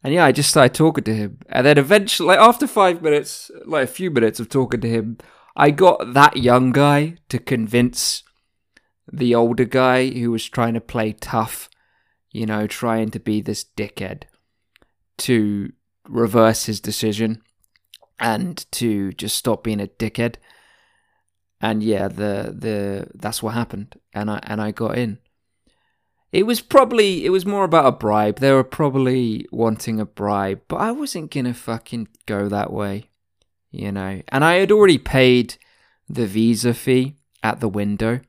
And 0.02 0.14
yeah, 0.14 0.24
I 0.24 0.32
just 0.32 0.48
started 0.48 0.72
talking 0.72 1.04
to 1.04 1.14
him. 1.14 1.40
And 1.50 1.66
then 1.66 1.76
eventually, 1.76 2.28
like 2.28 2.38
after 2.38 2.66
five 2.66 3.02
minutes, 3.02 3.50
like 3.66 3.84
a 3.84 3.92
few 3.92 4.10
minutes 4.10 4.40
of 4.40 4.48
talking 4.48 4.80
to 4.80 4.88
him, 4.88 5.18
I 5.54 5.70
got 5.72 6.14
that 6.14 6.38
young 6.38 6.72
guy 6.72 7.16
to 7.28 7.38
convince 7.38 8.22
the 9.12 9.34
older 9.34 9.66
guy 9.66 10.08
who 10.08 10.30
was 10.30 10.48
trying 10.48 10.72
to 10.72 10.80
play 10.80 11.12
tough, 11.12 11.68
you 12.30 12.46
know, 12.46 12.66
trying 12.66 13.10
to 13.10 13.20
be 13.20 13.42
this 13.42 13.62
dickhead, 13.76 14.22
to 15.18 15.72
reverse 16.08 16.64
his 16.64 16.80
decision 16.80 17.42
and 18.18 18.66
to 18.72 19.12
just 19.12 19.36
stop 19.36 19.62
being 19.62 19.80
a 19.80 19.86
dickhead. 19.86 20.36
And 21.60 21.82
yeah, 21.82 22.08
the 22.08 22.54
the 22.56 23.08
that's 23.14 23.42
what 23.42 23.54
happened, 23.54 23.96
and 24.14 24.30
I 24.30 24.40
and 24.44 24.60
I 24.60 24.70
got 24.70 24.96
in. 24.96 25.18
It 26.30 26.44
was 26.44 26.60
probably 26.60 27.24
it 27.24 27.30
was 27.30 27.46
more 27.46 27.64
about 27.64 27.86
a 27.86 27.92
bribe. 27.92 28.38
They 28.38 28.52
were 28.52 28.64
probably 28.64 29.46
wanting 29.50 29.98
a 29.98 30.06
bribe, 30.06 30.60
but 30.68 30.76
I 30.76 30.92
wasn't 30.92 31.32
gonna 31.32 31.54
fucking 31.54 32.08
go 32.26 32.48
that 32.48 32.72
way, 32.72 33.10
you 33.70 33.90
know. 33.90 34.22
And 34.28 34.44
I 34.44 34.54
had 34.54 34.70
already 34.70 34.98
paid 34.98 35.56
the 36.08 36.26
visa 36.26 36.74
fee 36.74 37.16
at 37.42 37.60
the 37.60 37.68
window, 37.68 38.20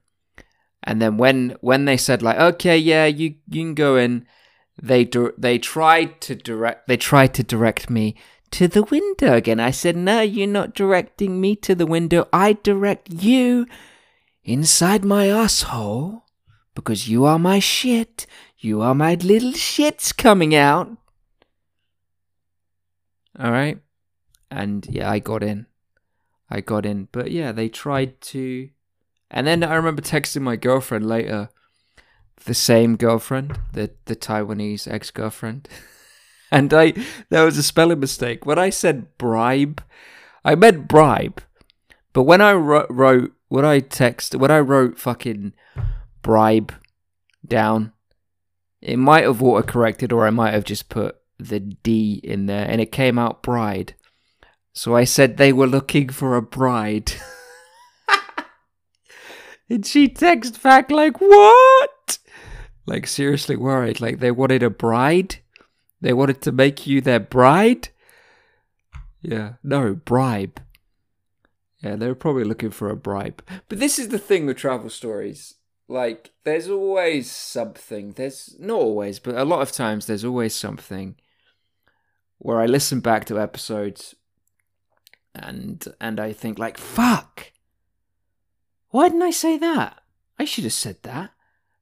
and 0.84 1.00
then 1.00 1.18
when 1.18 1.56
when 1.62 1.86
they 1.86 1.98
said 1.98 2.24
like, 2.24 2.40
okay, 2.40 2.78
yeah, 2.78 3.06
you 3.06 3.36
you 3.48 3.62
can 3.62 3.76
go 3.76 3.96
in, 3.96 4.26
they 4.82 5.10
they 5.38 5.58
tried 5.58 6.22
to 6.22 6.36
direct 6.36 6.88
they 6.88 6.98
tried 6.98 7.34
to 7.36 7.44
direct 7.44 7.90
me 7.90 8.16
to 8.52 8.68
the 8.68 8.84
window 8.84 9.36
again. 9.36 9.60
I 9.60 9.72
said, 9.72 9.96
no, 9.96 10.22
you're 10.22 10.48
not 10.48 10.74
directing 10.74 11.40
me 11.40 11.56
to 11.58 11.76
the 11.76 11.86
window. 11.86 12.28
I 12.34 12.54
direct 12.54 13.10
you 13.12 13.68
inside 14.44 15.06
my 15.06 15.28
asshole 15.28 16.24
because 16.74 17.08
you 17.08 17.26
are 17.26 17.40
my 17.40 17.60
shit. 17.60 18.26
You 18.58 18.82
are 18.82 18.96
my 18.96 19.16
little 19.16 19.52
shits 19.52 20.16
coming 20.16 20.56
out. 20.56 20.90
All 23.38 23.52
right. 23.52 23.80
And 24.52 24.86
yeah, 24.90 25.10
I 25.10 25.20
got 25.20 25.44
in. 25.44 25.68
I 26.50 26.62
got 26.62 26.86
in. 26.86 27.08
But 27.12 27.32
yeah, 27.32 27.52
they 27.52 27.70
tried 27.70 28.20
to. 28.22 28.70
And 29.32 29.46
then 29.46 29.64
I 29.64 29.76
remember 29.76 30.02
texting 30.02 30.42
my 30.42 30.56
girlfriend 30.56 31.06
later, 31.08 31.50
the 32.46 32.54
same 32.54 32.96
girlfriend, 32.96 33.60
the, 33.74 33.92
the 34.06 34.16
Taiwanese 34.16 34.92
ex 34.92 35.12
girlfriend. 35.12 35.68
and 36.52 36.74
I, 36.74 36.94
there 37.30 37.46
was 37.46 37.58
a 37.58 37.64
spelling 37.64 38.00
mistake. 38.00 38.46
When 38.46 38.60
I 38.60 38.70
said 38.70 39.18
bribe, 39.18 39.84
I 40.44 40.56
meant 40.56 40.88
bribe. 40.88 41.42
But 42.14 42.24
when 42.24 42.42
I 42.42 42.54
wrote, 42.54 42.88
wrote 42.90 43.34
when 43.50 43.66
I 43.66 43.80
text, 43.80 44.36
when 44.36 44.52
I 44.52 44.60
wrote 44.60 45.00
fucking 45.00 45.54
bribe 46.22 46.74
down. 47.46 47.94
It 48.82 48.98
might 48.98 49.24
have 49.24 49.40
autocorrected, 49.40 50.14
or 50.14 50.26
I 50.26 50.30
might 50.30 50.54
have 50.54 50.64
just 50.64 50.90
put 50.90 51.18
the 51.38 51.60
D 51.60 52.22
in 52.24 52.46
there, 52.46 52.66
and 52.70 52.80
it 52.80 52.92
came 52.92 53.20
out 53.20 53.44
bride. 53.44 53.96
So 54.74 54.96
I 54.96 55.04
said 55.04 55.38
they 55.38 55.52
were 55.52 55.68
looking 55.68 56.10
for 56.10 56.36
a 56.36 56.42
bride. 56.42 57.12
and 59.70 59.86
she 59.86 60.08
texted 60.08 60.62
back 60.62 60.90
like, 60.92 61.20
"What?" 61.20 61.90
Like 62.90 63.06
seriously 63.06 63.56
worried. 63.56 64.02
Like 64.02 64.18
they 64.18 64.32
wanted 64.32 64.64
a 64.64 64.70
bride. 64.72 65.38
They 66.02 66.12
wanted 66.12 66.42
to 66.42 66.52
make 66.52 66.88
you 66.88 67.02
their 67.02 67.20
bride. 67.20 67.90
Yeah, 69.22 69.54
no 69.62 69.94
bribe. 69.94 70.60
Yeah, 71.84 71.96
they 71.98 72.08
were 72.08 72.16
probably 72.16 72.46
looking 72.46 72.72
for 72.72 72.90
a 72.90 72.96
bribe. 72.96 73.44
But 73.68 73.80
this 73.80 74.00
is 74.00 74.10
the 74.10 74.18
thing 74.18 74.48
with 74.48 74.58
travel 74.58 74.90
stories. 74.90 75.54
Like, 75.88 76.32
there's 76.44 76.68
always 76.68 77.30
something. 77.30 78.14
There's 78.14 78.56
not 78.60 78.80
always, 78.80 79.20
but 79.20 79.36
a 79.36 79.46
lot 79.46 79.62
of 79.62 79.72
times 79.72 80.06
there's 80.08 80.26
always 80.26 80.56
something 80.56 81.16
where 82.40 82.60
I 82.60 82.66
listen 82.66 83.02
back 83.02 83.26
to 83.26 83.40
episodes 83.40 84.16
and 85.36 85.86
and 86.02 86.20
I 86.20 86.34
think 86.34 86.58
like, 86.58 86.80
fuck. 86.80 87.52
Why 88.90 89.10
didn't 89.10 89.22
I 89.22 89.32
say 89.32 89.60
that? 89.60 90.02
I 90.40 90.46
should 90.46 90.64
have 90.64 90.74
said 90.74 90.98
that. 91.04 91.32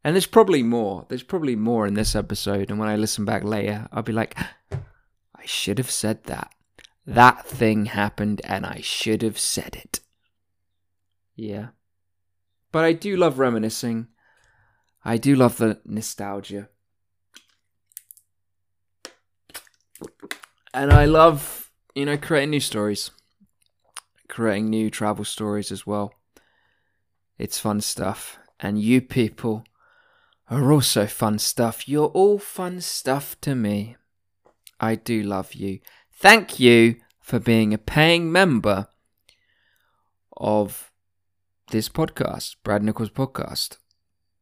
And 0.07 0.15
there's 0.15 0.25
probably 0.25 0.63
more. 0.63 1.05
There's 1.09 1.21
probably 1.21 1.57
more 1.57 1.85
in 1.85 1.95
this 1.95 2.15
episode. 2.15 2.69
And 2.69 2.79
when 2.79 2.87
I 2.87 2.95
listen 2.95 3.25
back 3.25 3.43
later, 3.43 3.89
I'll 3.91 4.03
be 4.03 4.13
like, 4.13 4.37
I 4.71 5.43
should 5.43 5.77
have 5.79 5.91
said 5.91 6.23
that. 6.23 6.49
That 7.05 7.45
thing 7.45 7.87
happened 7.87 8.39
and 8.45 8.65
I 8.65 8.79
should 8.79 9.21
have 9.21 9.37
said 9.37 9.75
it. 9.75 9.99
Yeah. 11.35 11.71
But 12.71 12.85
I 12.85 12.93
do 12.93 13.17
love 13.17 13.37
reminiscing. 13.37 14.07
I 15.03 15.17
do 15.17 15.35
love 15.35 15.57
the 15.57 15.81
nostalgia. 15.83 16.69
And 20.73 20.93
I 20.93 21.03
love, 21.03 21.69
you 21.95 22.05
know, 22.05 22.15
creating 22.15 22.51
new 22.51 22.61
stories, 22.61 23.11
creating 24.29 24.69
new 24.69 24.89
travel 24.89 25.25
stories 25.25 25.69
as 25.69 25.85
well. 25.85 26.13
It's 27.37 27.59
fun 27.59 27.81
stuff. 27.81 28.39
And 28.57 28.79
you 28.81 29.01
people 29.01 29.65
are 30.49 30.71
also 30.71 31.05
fun 31.05 31.39
stuff. 31.39 31.87
You're 31.87 32.07
all 32.07 32.39
fun 32.39 32.81
stuff 32.81 33.39
to 33.41 33.55
me. 33.55 33.95
I 34.79 34.95
do 34.95 35.23
love 35.23 35.53
you. 35.53 35.79
Thank 36.13 36.59
you 36.59 36.97
for 37.19 37.39
being 37.39 37.73
a 37.73 37.77
paying 37.77 38.31
member 38.31 38.87
of 40.35 40.91
this 41.71 41.89
podcast, 41.89 42.55
Brad 42.63 42.83
Nichols 42.83 43.09
Podcast. 43.09 43.77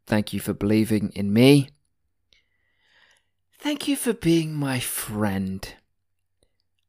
Thank 0.05 0.33
you 0.33 0.39
for 0.39 0.53
believing 0.53 1.11
in 1.15 1.33
me. 1.33 1.69
Thank 3.59 3.87
you 3.87 3.95
for 3.95 4.13
being 4.13 4.53
my 4.53 4.79
friend. 4.79 5.67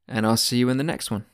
And 0.07 0.27
I'll 0.27 0.37
see 0.37 0.59
you 0.59 0.69
in 0.69 0.77
the 0.77 0.85
next 0.85 1.11
one. 1.11 1.25